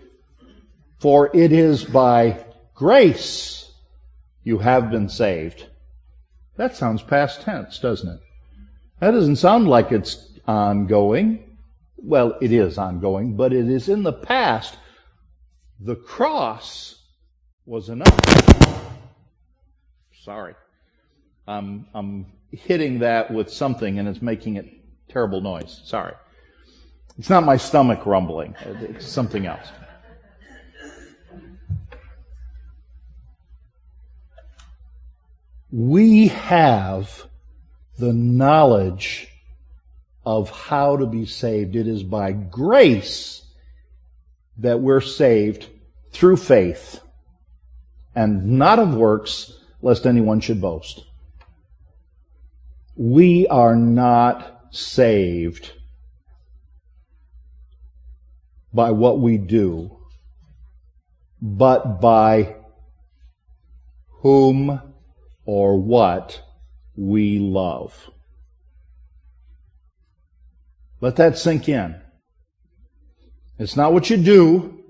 For 1.00 1.34
it 1.34 1.54
is 1.54 1.86
by 1.86 2.44
grace 2.76 3.72
you 4.44 4.58
have 4.58 4.92
been 4.92 5.08
saved. 5.08 5.68
That 6.58 6.76
sounds 6.76 7.04
past 7.04 7.40
tense, 7.44 7.80
doesn't 7.80 8.16
it? 8.16 8.20
That 9.00 9.12
doesn't 9.12 9.38
sound 9.38 9.70
like 9.70 9.94
it's 9.94 10.28
ongoing. 10.46 11.56
Well, 11.96 12.38
it 12.42 12.52
is 12.52 12.78
ongoing, 12.78 13.38
but 13.38 13.54
it 13.54 13.70
is 13.70 13.88
in 13.88 14.04
the 14.04 14.12
past. 14.12 14.78
The 15.80 15.96
cross 15.96 17.02
was 17.66 17.88
enough. 17.88 18.20
Sorry. 20.22 20.54
I'm, 21.48 21.86
I'm 21.94 22.26
hitting 22.52 23.00
that 23.00 23.32
with 23.32 23.50
something 23.50 24.00
and 24.00 24.10
it's 24.10 24.22
making 24.22 24.58
it 24.58 24.77
terrible 25.10 25.42
noise. 25.42 25.82
Sorry. 25.86 26.14
It's 27.18 27.30
not 27.30 27.44
my 27.44 27.58
stomach 27.58 28.06
rumbling. 28.06 28.56
It's 28.66 29.08
something 29.08 29.46
else. 29.46 29.68
We 35.72 36.28
have 36.28 37.28
the 37.98 38.14
knowledge 38.14 39.28
of 40.26 40.50
how 40.50 40.98
to 40.98 41.06
be 41.06 41.26
saved. 41.26 41.76
It 41.76 41.88
is 41.88 42.04
by 42.04 42.32
grace 42.32 43.44
that 44.58 44.80
we're 44.80 45.02
saved 45.02 45.68
through 46.12 46.38
faith 46.38 47.02
and 48.16 48.58
not 48.58 48.80
of 48.80 48.96
works, 48.96 49.54
lest 49.82 50.06
anyone 50.06 50.40
should 50.40 50.60
boast. 50.60 51.06
We 52.96 53.48
are 53.48 53.76
not 53.76 54.57
saved 54.72 55.72
by 58.74 58.92
what 58.92 59.20
we 59.20 59.38
do, 59.38 59.98
but 61.42 62.00
by 62.02 62.56
whom 64.22 64.82
or 65.46 65.80
what 65.82 66.42
we 66.96 67.40
love. 67.40 68.10
Let 71.00 71.16
that 71.18 71.38
sink 71.38 71.70
in. 71.70 71.96
It's 73.60 73.76
not 73.76 73.94
what 73.94 74.10
you 74.10 74.18
do. 74.18 74.84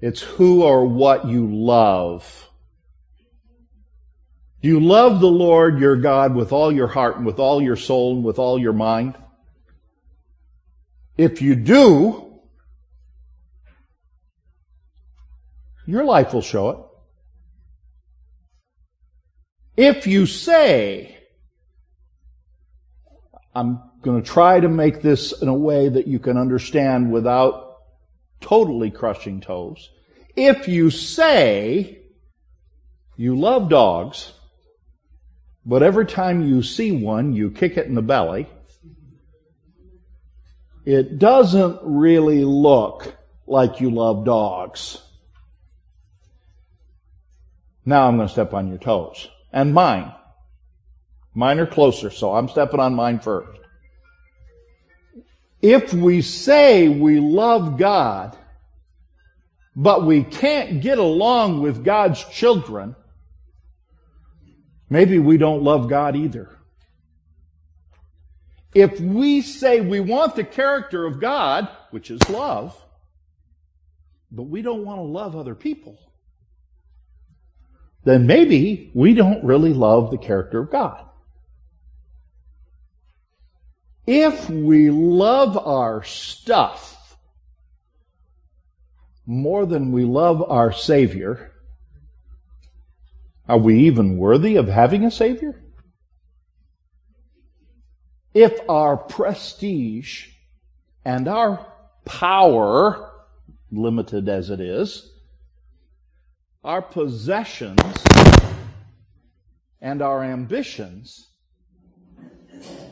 It's 0.00 0.20
who 0.20 0.62
or 0.62 0.86
what 0.86 1.26
you 1.26 1.46
love. 1.46 2.47
Do 4.60 4.68
you 4.68 4.80
love 4.80 5.20
the 5.20 5.28
Lord 5.28 5.78
your 5.78 5.96
God 5.96 6.34
with 6.34 6.52
all 6.52 6.72
your 6.72 6.88
heart 6.88 7.16
and 7.16 7.24
with 7.24 7.38
all 7.38 7.62
your 7.62 7.76
soul 7.76 8.16
and 8.16 8.24
with 8.24 8.38
all 8.38 8.58
your 8.58 8.72
mind? 8.72 9.14
If 11.16 11.42
you 11.42 11.54
do, 11.54 12.40
your 15.86 16.04
life 16.04 16.32
will 16.32 16.42
show 16.42 16.70
it. 16.70 16.78
If 19.76 20.08
you 20.08 20.26
say, 20.26 21.16
I'm 23.54 23.80
going 24.02 24.20
to 24.20 24.28
try 24.28 24.58
to 24.58 24.68
make 24.68 25.02
this 25.02 25.32
in 25.40 25.46
a 25.48 25.54
way 25.54 25.88
that 25.88 26.08
you 26.08 26.18
can 26.18 26.36
understand 26.36 27.12
without 27.12 27.76
totally 28.40 28.90
crushing 28.90 29.40
toes. 29.40 29.90
If 30.34 30.68
you 30.68 30.90
say 30.90 32.02
you 33.16 33.38
love 33.38 33.68
dogs, 33.68 34.32
but 35.68 35.82
every 35.82 36.06
time 36.06 36.48
you 36.48 36.62
see 36.62 36.92
one, 36.92 37.34
you 37.34 37.50
kick 37.50 37.76
it 37.76 37.86
in 37.86 37.94
the 37.94 38.00
belly, 38.00 38.48
it 40.86 41.18
doesn't 41.18 41.80
really 41.82 42.42
look 42.42 43.14
like 43.46 43.78
you 43.78 43.90
love 43.90 44.24
dogs. 44.24 44.96
Now 47.84 48.08
I'm 48.08 48.16
going 48.16 48.28
to 48.28 48.32
step 48.32 48.54
on 48.54 48.68
your 48.68 48.78
toes 48.78 49.28
and 49.52 49.74
mine. 49.74 50.10
Mine 51.34 51.58
are 51.58 51.66
closer, 51.66 52.08
so 52.08 52.34
I'm 52.34 52.48
stepping 52.48 52.80
on 52.80 52.94
mine 52.94 53.18
first. 53.18 53.60
If 55.60 55.92
we 55.92 56.22
say 56.22 56.88
we 56.88 57.20
love 57.20 57.76
God, 57.76 58.38
but 59.76 60.06
we 60.06 60.24
can't 60.24 60.80
get 60.80 60.98
along 60.98 61.60
with 61.60 61.84
God's 61.84 62.24
children, 62.24 62.96
maybe 64.90 65.18
we 65.18 65.36
don't 65.36 65.62
love 65.62 65.88
God 65.88 66.16
either. 66.16 66.58
If 68.74 69.00
we 69.00 69.40
say 69.40 69.80
we 69.80 70.00
want 70.00 70.36
the 70.36 70.44
character 70.44 71.06
of 71.06 71.20
God, 71.20 71.68
which 71.90 72.10
is 72.10 72.28
love, 72.28 72.80
but 74.30 74.44
we 74.44 74.62
don't 74.62 74.84
want 74.84 74.98
to 74.98 75.04
love 75.04 75.34
other 75.34 75.54
people, 75.54 75.98
then 78.04 78.26
maybe 78.26 78.90
we 78.94 79.14
don't 79.14 79.44
really 79.44 79.72
love 79.72 80.10
the 80.10 80.18
character 80.18 80.60
of 80.60 80.70
God. 80.70 81.04
If 84.06 84.48
we 84.48 84.90
love 84.90 85.58
our 85.58 86.02
stuff 86.02 87.18
more 89.26 89.66
than 89.66 89.92
we 89.92 90.04
love 90.04 90.42
our 90.50 90.72
Savior, 90.72 91.52
are 93.48 93.58
we 93.58 93.86
even 93.86 94.18
worthy 94.18 94.56
of 94.56 94.68
having 94.68 95.04
a 95.04 95.10
Savior? 95.10 95.62
If 98.34 98.60
our 98.68 98.96
prestige 98.96 100.28
and 101.04 101.26
our 101.26 101.66
power, 102.04 103.10
limited 103.70 104.28
as 104.28 104.50
it 104.50 104.60
is, 104.60 105.10
our 106.62 106.82
possessions 106.82 107.80
and 109.80 110.02
our 110.02 110.22
ambitions 110.22 111.30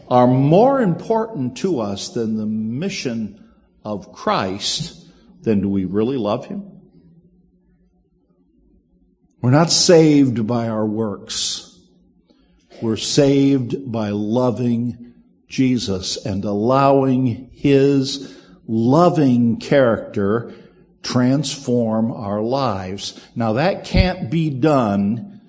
are 0.09 0.27
more 0.27 0.81
important 0.81 1.59
to 1.59 1.81
us 1.81 2.11
than 2.11 2.37
the 2.37 2.47
mission 2.47 3.53
of 3.85 4.13
Christ, 4.13 5.07
then 5.43 5.61
do 5.61 5.69
we 5.69 5.85
really 5.85 6.17
love 6.17 6.47
Him? 6.47 6.76
We're 9.47 9.53
not 9.53 9.71
saved 9.71 10.45
by 10.45 10.69
our 10.69 10.85
works. 10.85 11.79
We're 12.83 12.97
saved 12.97 13.93
by 13.93 14.11
loving 14.11 15.15
Jesus 15.47 16.17
and 16.27 16.45
allowing 16.45 17.53
His 17.53 18.37
loving 18.67 19.61
character 19.61 20.53
transform 21.05 22.11
our 22.11 22.43
lives. 22.43 23.21
Now 23.37 23.53
that 23.53 23.85
can't 23.85 24.33
be 24.33 24.51
done 24.51 25.41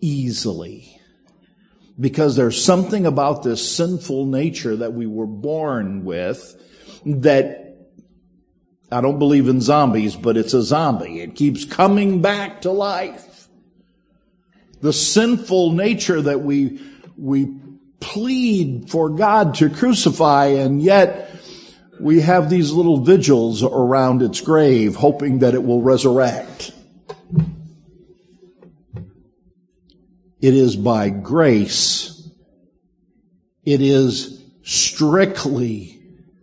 easily 0.00 0.96
because 1.98 2.36
there's 2.36 2.64
something 2.64 3.04
about 3.04 3.42
this 3.42 3.68
sinful 3.68 4.26
nature 4.26 4.76
that 4.76 4.92
we 4.92 5.06
were 5.08 5.26
born 5.26 6.04
with 6.04 6.54
that 7.04 7.59
I 8.92 9.00
don't 9.00 9.18
believe 9.18 9.48
in 9.48 9.60
zombies, 9.60 10.16
but 10.16 10.36
it's 10.36 10.54
a 10.54 10.62
zombie. 10.62 11.20
It 11.20 11.36
keeps 11.36 11.64
coming 11.64 12.20
back 12.20 12.62
to 12.62 12.70
life. 12.70 13.48
The 14.80 14.92
sinful 14.92 15.72
nature 15.72 16.20
that 16.22 16.40
we, 16.40 16.80
we 17.16 17.54
plead 18.00 18.90
for 18.90 19.10
God 19.10 19.54
to 19.56 19.70
crucify 19.70 20.46
and 20.46 20.82
yet 20.82 21.30
we 22.00 22.22
have 22.22 22.48
these 22.48 22.72
little 22.72 23.04
vigils 23.04 23.62
around 23.62 24.22
its 24.22 24.40
grave 24.40 24.96
hoping 24.96 25.40
that 25.40 25.54
it 25.54 25.62
will 25.62 25.82
resurrect. 25.82 26.72
It 30.40 30.54
is 30.54 30.74
by 30.74 31.10
grace. 31.10 32.28
It 33.64 33.82
is 33.82 34.42
strictly 34.62 35.99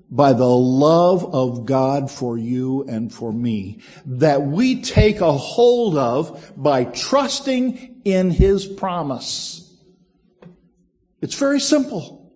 by 0.09 0.33
the 0.33 0.47
love 0.47 1.33
of 1.33 1.65
God 1.65 2.09
for 2.09 2.37
you 2.37 2.83
and 2.87 3.13
for 3.13 3.33
me 3.33 3.81
that 4.05 4.43
we 4.43 4.81
take 4.81 5.19
a 5.19 5.33
hold 5.33 5.97
of 5.97 6.53
by 6.55 6.85
trusting 6.85 8.01
in 8.05 8.31
His 8.31 8.65
promise. 8.65 9.63
It's 11.21 11.35
very 11.35 11.59
simple. 11.59 12.31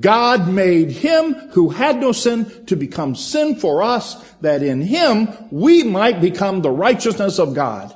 God 0.00 0.48
made 0.48 0.90
Him 0.90 1.34
who 1.50 1.68
had 1.68 2.00
no 2.00 2.12
sin 2.12 2.66
to 2.66 2.76
become 2.76 3.14
sin 3.14 3.56
for 3.56 3.82
us 3.82 4.14
that 4.40 4.62
in 4.62 4.80
Him 4.80 5.28
we 5.50 5.82
might 5.82 6.20
become 6.20 6.62
the 6.62 6.70
righteousness 6.70 7.38
of 7.38 7.54
God. 7.54 7.94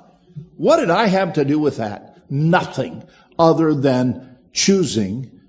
What 0.57 0.77
did 0.77 0.91
I 0.91 1.07
have 1.07 1.35
to 1.35 1.45
do 1.45 1.59
with 1.59 1.79
that? 1.79 2.09
nothing 2.31 3.05
other 3.39 3.75
than 3.75 4.37
choosing 4.53 5.41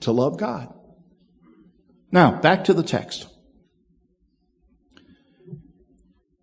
to 0.00 0.12
love 0.12 0.38
God. 0.38 0.73
Now, 2.14 2.30
back 2.30 2.62
to 2.66 2.74
the 2.74 2.84
text. 2.84 3.26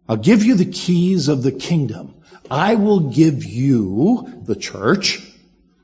I'll 0.09 0.17
give 0.17 0.43
you 0.43 0.55
the 0.55 0.69
keys 0.69 1.30
of 1.30 1.43
the 1.43 1.51
kingdom. 1.53 2.22
I 2.51 2.76
will 2.76 2.99
give 2.99 3.45
you, 3.45 4.43
the 4.43 4.57
church, 4.57 5.26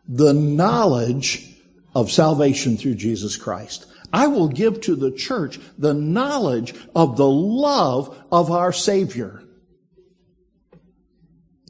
the 0.06 0.34
knowledge 0.34 1.56
of 1.96 2.12
salvation 2.12 2.76
through 2.76 2.96
Jesus 2.96 3.38
Christ. 3.38 3.86
I 4.12 4.28
will 4.28 4.50
give 4.50 4.82
to 4.82 4.96
the 4.98 5.12
church 5.12 5.58
the 5.78 5.94
knowledge 5.94 6.74
of 6.94 7.16
the 7.16 7.30
love 7.30 8.22
of 8.30 8.52
our 8.52 8.74
Savior. 8.74 9.42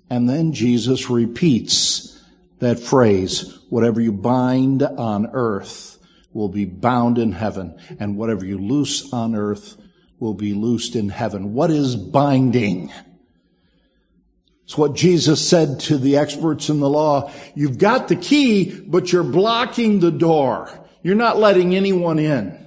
And 0.09 0.28
then 0.28 0.53
Jesus 0.53 1.07
repeats 1.07 2.20
that 2.57 2.80
phrase, 2.80 3.59
whatever 3.70 4.01
you 4.01 4.11
bind 4.11 4.82
on 4.82 5.28
earth 5.34 5.97
will 6.34 6.50
be 6.50 6.66
bound 6.66 7.18
in 7.18 7.32
heaven, 7.32 7.80
and 8.00 8.18
whatever 8.18 8.46
you 8.46 8.58
loose 8.58 9.12
on 9.14 9.36
earth 9.36 9.78
will 10.20 10.34
be 10.34 10.54
loosed 10.54 10.96
in 10.96 11.10
heaven. 11.10 11.54
What 11.54 11.72
is 11.72 11.96
binding? 11.96 12.92
It's 14.64 14.78
what 14.78 14.96
Jesus 14.96 15.48
said 15.48 15.80
to 15.82 15.98
the 15.98 16.18
experts 16.18 16.70
in 16.70 16.80
the 16.80 16.90
law. 16.90 17.32
You've 17.56 17.78
got 17.78 18.10
the 18.10 18.16
key, 18.16 18.80
but 18.82 19.14
you're 19.14 19.24
blocking 19.24 20.00
the 20.00 20.12
door. 20.12 20.70
You're 21.02 21.16
not 21.16 21.40
letting 21.40 21.76
anyone 21.76 22.20
in. 22.20 22.66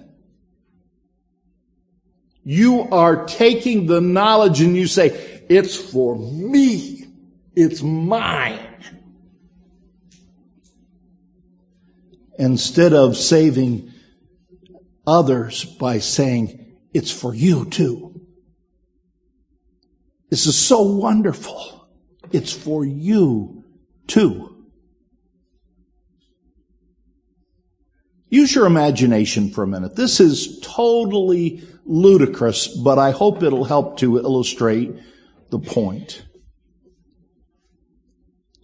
You 2.43 2.89
are 2.91 3.27
taking 3.27 3.87
the 3.87 4.01
knowledge 4.01 4.63
and 4.63 4.75
you 4.75 4.87
say, 4.87 5.11
it's 5.51 5.77
for 5.77 6.17
me. 6.17 7.07
It's 7.55 7.83
mine. 7.83 8.59
Instead 12.41 12.95
of 12.95 13.19
saving 13.19 13.93
others 15.07 15.65
by 15.65 15.99
saying, 15.99 16.75
it's 16.95 17.11
for 17.11 17.35
you 17.35 17.67
too. 17.67 18.19
This 20.31 20.47
is 20.47 20.57
so 20.57 20.81
wonderful. 20.81 21.87
It's 22.33 22.53
for 22.53 22.85
you 22.85 23.65
too. 24.07 24.47
Use 28.31 28.55
your 28.55 28.67
imagination 28.67 29.51
for 29.51 29.65
a 29.65 29.67
minute. 29.67 29.97
This 29.97 30.19
is 30.19 30.61
totally 30.61 31.63
ludicrous, 31.85 32.69
but 32.69 32.99
I 32.99 33.11
hope 33.11 33.43
it'll 33.43 33.65
help 33.65 33.99
to 33.99 34.17
illustrate 34.19 34.95
the 35.51 35.59
point. 35.59 36.25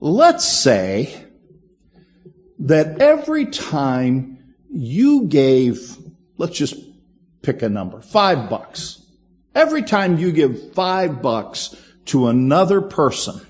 Let's 0.01 0.47
say 0.47 1.26
that 2.67 3.01
every 3.01 3.47
time 3.47 4.39
you 4.71 5.25
gave, 5.27 5.97
let's 6.37 6.57
just 6.57 6.75
pick 7.43 7.63
a 7.63 7.69
number, 7.69 8.01
five 8.01 8.51
bucks. 8.51 9.03
Every 9.55 9.83
time 9.83 10.19
you 10.19 10.33
give 10.33 10.75
five 10.75 11.23
bucks 11.23 11.75
to 12.07 12.27
another 12.27 12.81
person, 12.81 13.41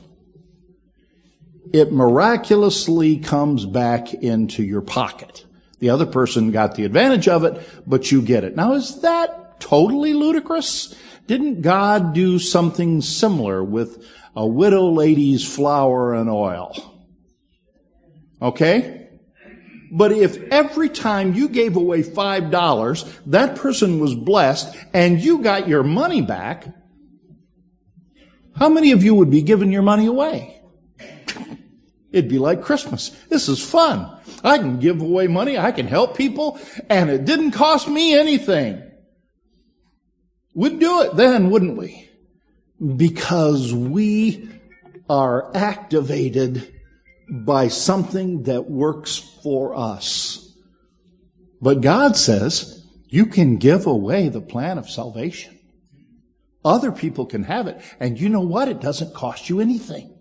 it 1.72 1.92
miraculously 1.92 3.16
comes 3.16 3.64
back 3.64 4.12
into 4.14 4.62
your 4.62 4.82
pocket. 4.82 5.44
The 5.78 5.90
other 5.90 6.06
person 6.06 6.52
got 6.52 6.74
the 6.74 6.84
advantage 6.84 7.26
of 7.26 7.44
it, 7.44 7.66
but 7.86 8.12
you 8.12 8.22
get 8.22 8.44
it. 8.44 8.54
Now 8.54 8.74
is 8.74 9.00
that 9.00 9.60
totally 9.60 10.12
ludicrous? 10.12 10.94
Didn't 11.26 11.62
God 11.62 12.12
do 12.14 12.38
something 12.38 13.00
similar 13.00 13.64
with 13.64 14.06
a 14.36 14.46
widow 14.46 14.90
lady's 14.90 15.46
flour 15.46 16.14
and 16.14 16.28
oil? 16.30 16.74
Okay? 18.40 19.05
But 19.90 20.12
if 20.12 20.36
every 20.50 20.88
time 20.88 21.34
you 21.34 21.48
gave 21.48 21.76
away 21.76 22.02
five 22.02 22.50
dollars, 22.50 23.04
that 23.26 23.56
person 23.56 24.00
was 24.00 24.14
blessed 24.14 24.76
and 24.92 25.20
you 25.20 25.42
got 25.42 25.68
your 25.68 25.82
money 25.82 26.22
back, 26.22 26.66
how 28.56 28.68
many 28.68 28.92
of 28.92 29.04
you 29.04 29.14
would 29.14 29.30
be 29.30 29.42
giving 29.42 29.70
your 29.70 29.82
money 29.82 30.06
away? 30.06 30.60
It'd 32.12 32.30
be 32.30 32.38
like 32.38 32.62
Christmas. 32.62 33.10
This 33.28 33.48
is 33.48 33.62
fun. 33.62 34.10
I 34.42 34.58
can 34.58 34.78
give 34.78 35.00
away 35.00 35.26
money. 35.26 35.58
I 35.58 35.72
can 35.72 35.86
help 35.86 36.16
people 36.16 36.58
and 36.88 37.10
it 37.10 37.24
didn't 37.24 37.52
cost 37.52 37.88
me 37.88 38.14
anything. 38.14 38.82
We'd 40.54 40.78
do 40.78 41.02
it 41.02 41.16
then, 41.16 41.50
wouldn't 41.50 41.76
we? 41.76 42.08
Because 42.96 43.74
we 43.74 44.48
are 45.08 45.54
activated 45.54 46.72
by 47.28 47.68
something 47.68 48.44
that 48.44 48.70
works 48.70 49.18
for 49.42 49.74
us. 49.74 50.54
But 51.60 51.80
God 51.80 52.16
says 52.16 52.84
you 53.08 53.26
can 53.26 53.56
give 53.56 53.86
away 53.86 54.28
the 54.28 54.40
plan 54.40 54.78
of 54.78 54.88
salvation. 54.88 55.58
Other 56.64 56.92
people 56.92 57.26
can 57.26 57.44
have 57.44 57.66
it. 57.66 57.80
And 58.00 58.20
you 58.20 58.28
know 58.28 58.40
what? 58.40 58.68
It 58.68 58.80
doesn't 58.80 59.14
cost 59.14 59.48
you 59.48 59.60
anything. 59.60 60.12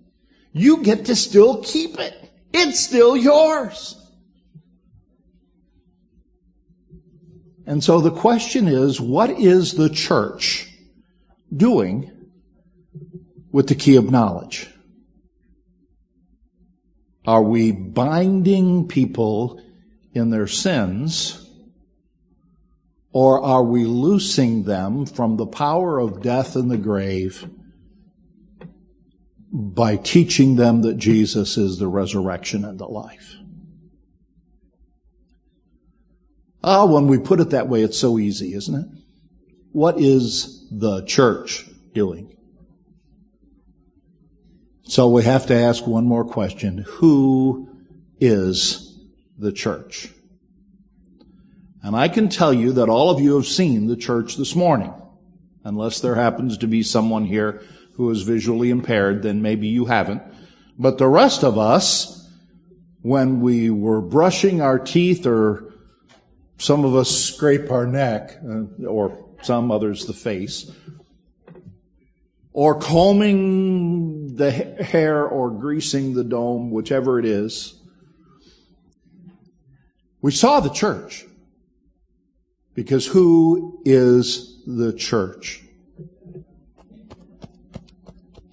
You 0.52 0.84
get 0.84 1.06
to 1.06 1.16
still 1.16 1.62
keep 1.64 2.00
it. 2.00 2.14
It's 2.54 2.80
still 2.80 3.18
yours. 3.18 4.02
And 7.68 7.84
so 7.84 8.00
the 8.00 8.12
question 8.12 8.68
is, 8.68 9.02
what 9.02 9.32
is 9.32 9.74
the 9.74 9.90
church? 9.90 10.72
doing 11.56 12.12
with 13.52 13.68
the 13.68 13.76
key 13.76 13.96
of 13.96 14.12
knowledge? 14.12 14.68
Are 17.28 17.42
we 17.42 17.72
binding 17.72 18.88
people 18.88 19.62
in 20.14 20.30
their 20.30 20.48
sins? 20.48 21.42
Or 23.12 23.42
are 23.42 23.64
we 23.64 23.86
loosing 23.86 24.64
them 24.64 25.06
from 25.06 25.38
the 25.38 25.48
power 25.48 26.00
of 26.00 26.22
death 26.22 26.56
and 26.56 26.70
the 26.70 26.78
grave 26.78 27.50
by 29.52 29.96
teaching 29.96 30.58
them 30.58 30.82
that 30.82 30.98
Jesus 30.98 31.58
is 31.58 31.80
the 31.80 31.88
resurrection 31.88 32.66
and 32.66 32.78
the 32.78 32.88
life? 32.88 33.36
Ah, 36.64 36.86
when 36.86 37.08
we 37.08 37.18
put 37.18 37.40
it 37.40 37.52
that 37.52 37.70
way, 37.70 37.84
it's 37.84 37.98
so 37.98 38.20
easy, 38.20 38.54
isn't 38.54 38.76
it? 38.76 38.88
What 39.72 40.00
is 40.00 40.68
the 40.72 41.06
church 41.06 41.70
doing? 41.94 42.35
So 44.88 45.10
we 45.10 45.24
have 45.24 45.48
to 45.48 45.56
ask 45.56 45.88
one 45.88 46.06
more 46.06 46.24
question. 46.24 46.86
Who 46.88 47.70
is 48.20 49.00
the 49.38 49.52
church? 49.52 50.10
And 51.82 51.96
I 51.96 52.08
can 52.08 52.30
tell 52.30 52.54
you 52.54 52.72
that 52.74 52.88
all 52.88 53.10
of 53.10 53.20
you 53.20 53.36
have 53.36 53.48
seen 53.48 53.88
the 53.88 53.96
church 53.96 54.38
this 54.38 54.56
morning. 54.56 54.94
Unless 55.64 56.02
there 56.02 56.14
happens 56.14 56.60
to 56.60 56.68
be 56.68 56.84
someone 56.84 57.26
here 57.26 57.64
who 57.94 58.12
is 58.12 58.22
visually 58.22 58.70
impaired, 58.70 59.24
then 59.24 59.42
maybe 59.42 59.68
you 59.68 59.86
haven't. 59.86 60.22
But 60.78 61.00
the 61.00 61.08
rest 61.08 61.44
of 61.44 61.58
us, 61.58 62.30
when 63.02 63.42
we 63.42 63.72
were 63.72 64.02
brushing 64.02 64.62
our 64.62 64.78
teeth 64.78 65.26
or 65.26 65.74
some 66.58 66.86
of 66.86 66.96
us 66.96 67.10
scrape 67.10 67.72
our 67.72 67.88
neck, 67.88 68.38
uh, 68.48 68.86
or 68.86 69.26
some 69.42 69.72
others 69.72 70.06
the 70.06 70.14
face, 70.14 70.72
or 72.54 72.80
combing 72.80 74.25
the 74.36 74.52
hair 74.52 75.26
or 75.26 75.50
greasing 75.50 76.14
the 76.14 76.24
dome, 76.24 76.72
whichever 76.72 77.20
it 77.20 77.26
is, 77.26 77.76
we 80.22 80.32
saw 80.32 80.60
the 80.60 80.70
church. 80.70 81.26
Because 82.74 83.06
who 83.08 83.82
is 83.86 84.62
the 84.66 84.92
church? 84.92 85.64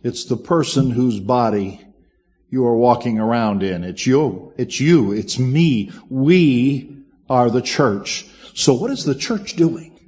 It's 0.05 0.25
the 0.25 0.37
person 0.37 0.91
whose 0.91 1.19
body 1.21 1.81
you 2.49 2.67
are 2.67 2.77
walking 2.77 3.19
around 3.19 3.63
in. 3.63 3.83
It's 3.83 4.07
you. 4.07 4.53
It's 4.57 4.81
you. 4.81 5.13
It's 5.13 5.39
me. 5.39 5.91
We 6.09 6.97
are 7.29 7.51
the 7.51 7.63
church. 7.63 8.27
So 8.55 8.75
what 8.75 8.91
is 8.91 9.05
the 9.05 9.15
church 9.15 9.57
doing? 9.57 9.99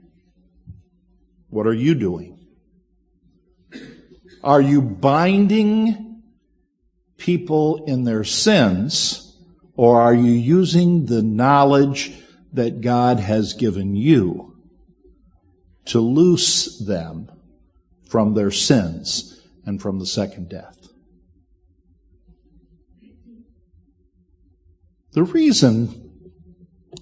What 1.48 1.66
are 1.66 1.72
you 1.72 1.94
doing? 1.94 2.33
Are 4.44 4.60
you 4.60 4.82
binding 4.82 6.22
people 7.16 7.84
in 7.86 8.04
their 8.04 8.24
sins 8.24 9.36
or 9.74 10.00
are 10.00 10.14
you 10.14 10.32
using 10.32 11.06
the 11.06 11.22
knowledge 11.22 12.12
that 12.52 12.80
God 12.80 13.18
has 13.18 13.54
given 13.54 13.96
you 13.96 14.54
to 15.86 16.00
loose 16.00 16.78
them 16.78 17.30
from 18.08 18.34
their 18.34 18.50
sins 18.50 19.40
and 19.66 19.80
from 19.80 19.98
the 19.98 20.06
second 20.06 20.48
death. 20.48 20.88
The 25.12 25.24
reason 25.24 26.10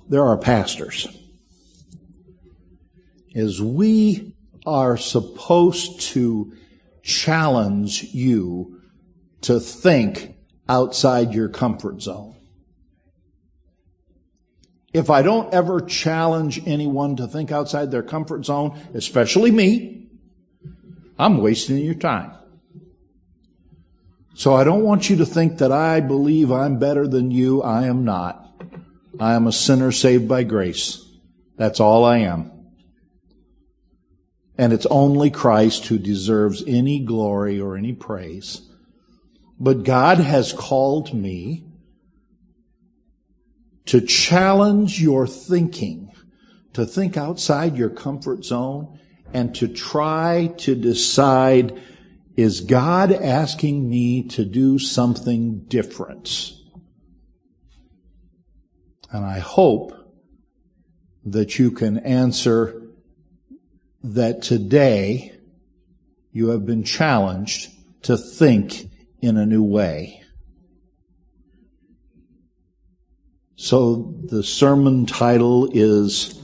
there 0.08 0.24
are 0.24 0.36
pastors 0.36 1.06
is 3.30 3.60
we 3.62 4.34
are 4.66 4.96
supposed 4.96 6.00
to 6.00 6.52
challenge 7.02 8.04
you 8.14 8.80
to 9.42 9.60
think 9.60 10.36
outside 10.68 11.34
your 11.34 11.48
comfort 11.48 12.00
zone. 12.00 12.36
If 14.92 15.10
I 15.10 15.22
don't 15.22 15.52
ever 15.54 15.80
challenge 15.80 16.62
anyone 16.66 17.16
to 17.16 17.26
think 17.26 17.50
outside 17.50 17.90
their 17.90 18.02
comfort 18.02 18.44
zone, 18.44 18.78
especially 18.94 19.50
me, 19.50 20.06
I'm 21.18 21.38
wasting 21.38 21.78
your 21.78 21.94
time. 21.94 22.32
So 24.34 24.54
I 24.54 24.64
don't 24.64 24.82
want 24.82 25.10
you 25.10 25.16
to 25.16 25.26
think 25.26 25.58
that 25.58 25.72
I 25.72 26.00
believe 26.00 26.50
I'm 26.50 26.78
better 26.78 27.06
than 27.06 27.30
you. 27.30 27.62
I 27.62 27.86
am 27.86 28.04
not. 28.04 28.38
I 29.20 29.34
am 29.34 29.46
a 29.46 29.52
sinner 29.52 29.92
saved 29.92 30.26
by 30.26 30.42
grace. 30.42 31.04
That's 31.56 31.80
all 31.80 32.04
I 32.04 32.18
am. 32.18 32.50
And 34.58 34.72
it's 34.72 34.86
only 34.86 35.30
Christ 35.30 35.86
who 35.86 35.98
deserves 35.98 36.62
any 36.66 37.00
glory 37.00 37.60
or 37.60 37.76
any 37.76 37.92
praise. 37.92 38.68
But 39.58 39.84
God 39.84 40.18
has 40.18 40.52
called 40.52 41.14
me 41.14 41.64
to 43.86 44.00
challenge 44.00 45.00
your 45.00 45.26
thinking, 45.26 46.10
to 46.72 46.84
think 46.84 47.16
outside 47.16 47.76
your 47.76 47.90
comfort 47.90 48.44
zone, 48.44 48.98
and 49.32 49.54
to 49.54 49.68
try 49.68 50.52
to 50.58 50.74
decide, 50.74 51.80
is 52.36 52.60
God 52.60 53.12
asking 53.12 53.88
me 53.88 54.22
to 54.28 54.44
do 54.44 54.78
something 54.78 55.64
different? 55.66 56.52
And 59.10 59.24
I 59.24 59.38
hope 59.38 59.92
that 61.24 61.58
you 61.58 61.70
can 61.70 61.98
answer 61.98 62.81
that 64.02 64.42
today 64.42 65.32
you 66.32 66.48
have 66.48 66.66
been 66.66 66.82
challenged 66.82 67.70
to 68.02 68.16
think 68.16 68.90
in 69.20 69.36
a 69.36 69.46
new 69.46 69.62
way. 69.62 70.22
So 73.54 74.14
the 74.24 74.42
sermon 74.42 75.06
title 75.06 75.70
is 75.72 76.40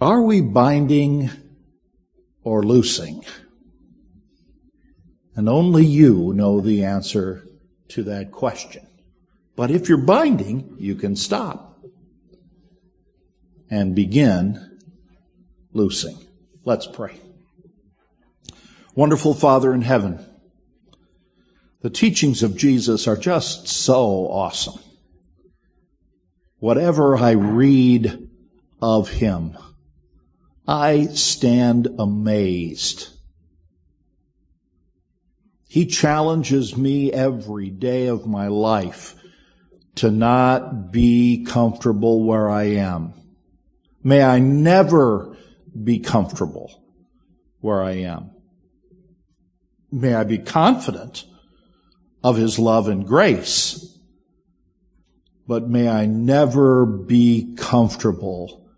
Are 0.00 0.22
we 0.22 0.40
binding 0.40 1.30
or 2.42 2.64
loosing? 2.64 3.24
And 5.36 5.48
only 5.48 5.84
you 5.84 6.32
know 6.34 6.60
the 6.60 6.84
answer 6.84 7.46
to 7.90 8.02
that 8.04 8.32
question. 8.32 8.84
But 9.54 9.70
if 9.70 9.88
you're 9.88 9.98
binding, 9.98 10.74
you 10.80 10.96
can 10.96 11.14
stop 11.14 11.78
and 13.70 13.94
begin 13.94 14.67
loosing. 15.72 16.18
Let's 16.64 16.86
pray. 16.86 17.20
Wonderful 18.94 19.34
Father 19.34 19.72
in 19.72 19.82
heaven, 19.82 20.24
the 21.82 21.90
teachings 21.90 22.42
of 22.42 22.56
Jesus 22.56 23.06
are 23.06 23.16
just 23.16 23.68
so 23.68 24.28
awesome 24.28 24.80
whatever 26.58 27.16
I 27.16 27.32
read 27.32 28.28
of 28.80 29.10
him, 29.10 29.56
I 30.66 31.06
stand 31.06 31.88
amazed. 31.98 33.08
He 35.68 35.86
challenges 35.86 36.76
me 36.76 37.12
every 37.12 37.70
day 37.70 38.06
of 38.06 38.26
my 38.26 38.48
life 38.48 39.14
to 39.96 40.10
not 40.10 40.90
be 40.90 41.44
comfortable 41.44 42.24
where 42.24 42.48
I 42.48 42.64
am. 42.64 43.12
May 44.02 44.22
I 44.22 44.38
never 44.38 45.27
be 45.84 45.98
comfortable 45.98 46.82
where 47.60 47.82
I 47.82 47.92
am. 47.92 48.30
May 49.90 50.14
I 50.14 50.24
be 50.24 50.38
confident 50.38 51.24
of 52.22 52.36
His 52.36 52.58
love 52.58 52.88
and 52.88 53.06
grace 53.06 53.88
but 55.48 55.66
may 55.66 55.88
I 55.88 56.04
never 56.04 56.84
be 56.84 57.54
comfortable 57.56 58.68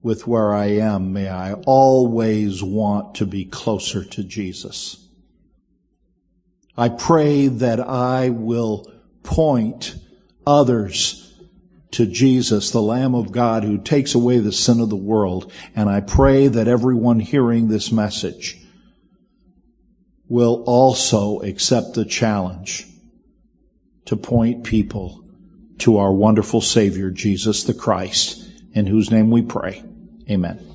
with 0.00 0.26
where 0.26 0.54
I 0.54 0.66
am. 0.66 1.12
May 1.12 1.28
I 1.28 1.54
always 1.66 2.62
want 2.62 3.16
to 3.16 3.26
be 3.26 3.44
closer 3.44 4.04
to 4.04 4.22
Jesus. 4.22 5.08
I 6.76 6.90
pray 6.90 7.48
that 7.48 7.80
I 7.80 8.30
will 8.30 8.90
point 9.24 9.96
others 10.46 11.19
to 11.92 12.06
Jesus, 12.06 12.70
the 12.70 12.82
Lamb 12.82 13.14
of 13.14 13.32
God 13.32 13.64
who 13.64 13.78
takes 13.78 14.14
away 14.14 14.38
the 14.38 14.52
sin 14.52 14.80
of 14.80 14.90
the 14.90 14.96
world. 14.96 15.52
And 15.74 15.88
I 15.88 16.00
pray 16.00 16.46
that 16.46 16.68
everyone 16.68 17.20
hearing 17.20 17.68
this 17.68 17.90
message 17.90 18.58
will 20.28 20.62
also 20.66 21.40
accept 21.40 21.94
the 21.94 22.04
challenge 22.04 22.86
to 24.04 24.16
point 24.16 24.64
people 24.64 25.24
to 25.78 25.98
our 25.98 26.12
wonderful 26.12 26.60
Savior, 26.60 27.10
Jesus 27.10 27.64
the 27.64 27.74
Christ, 27.74 28.48
in 28.72 28.86
whose 28.86 29.10
name 29.10 29.30
we 29.30 29.42
pray. 29.42 29.82
Amen. 30.30 30.69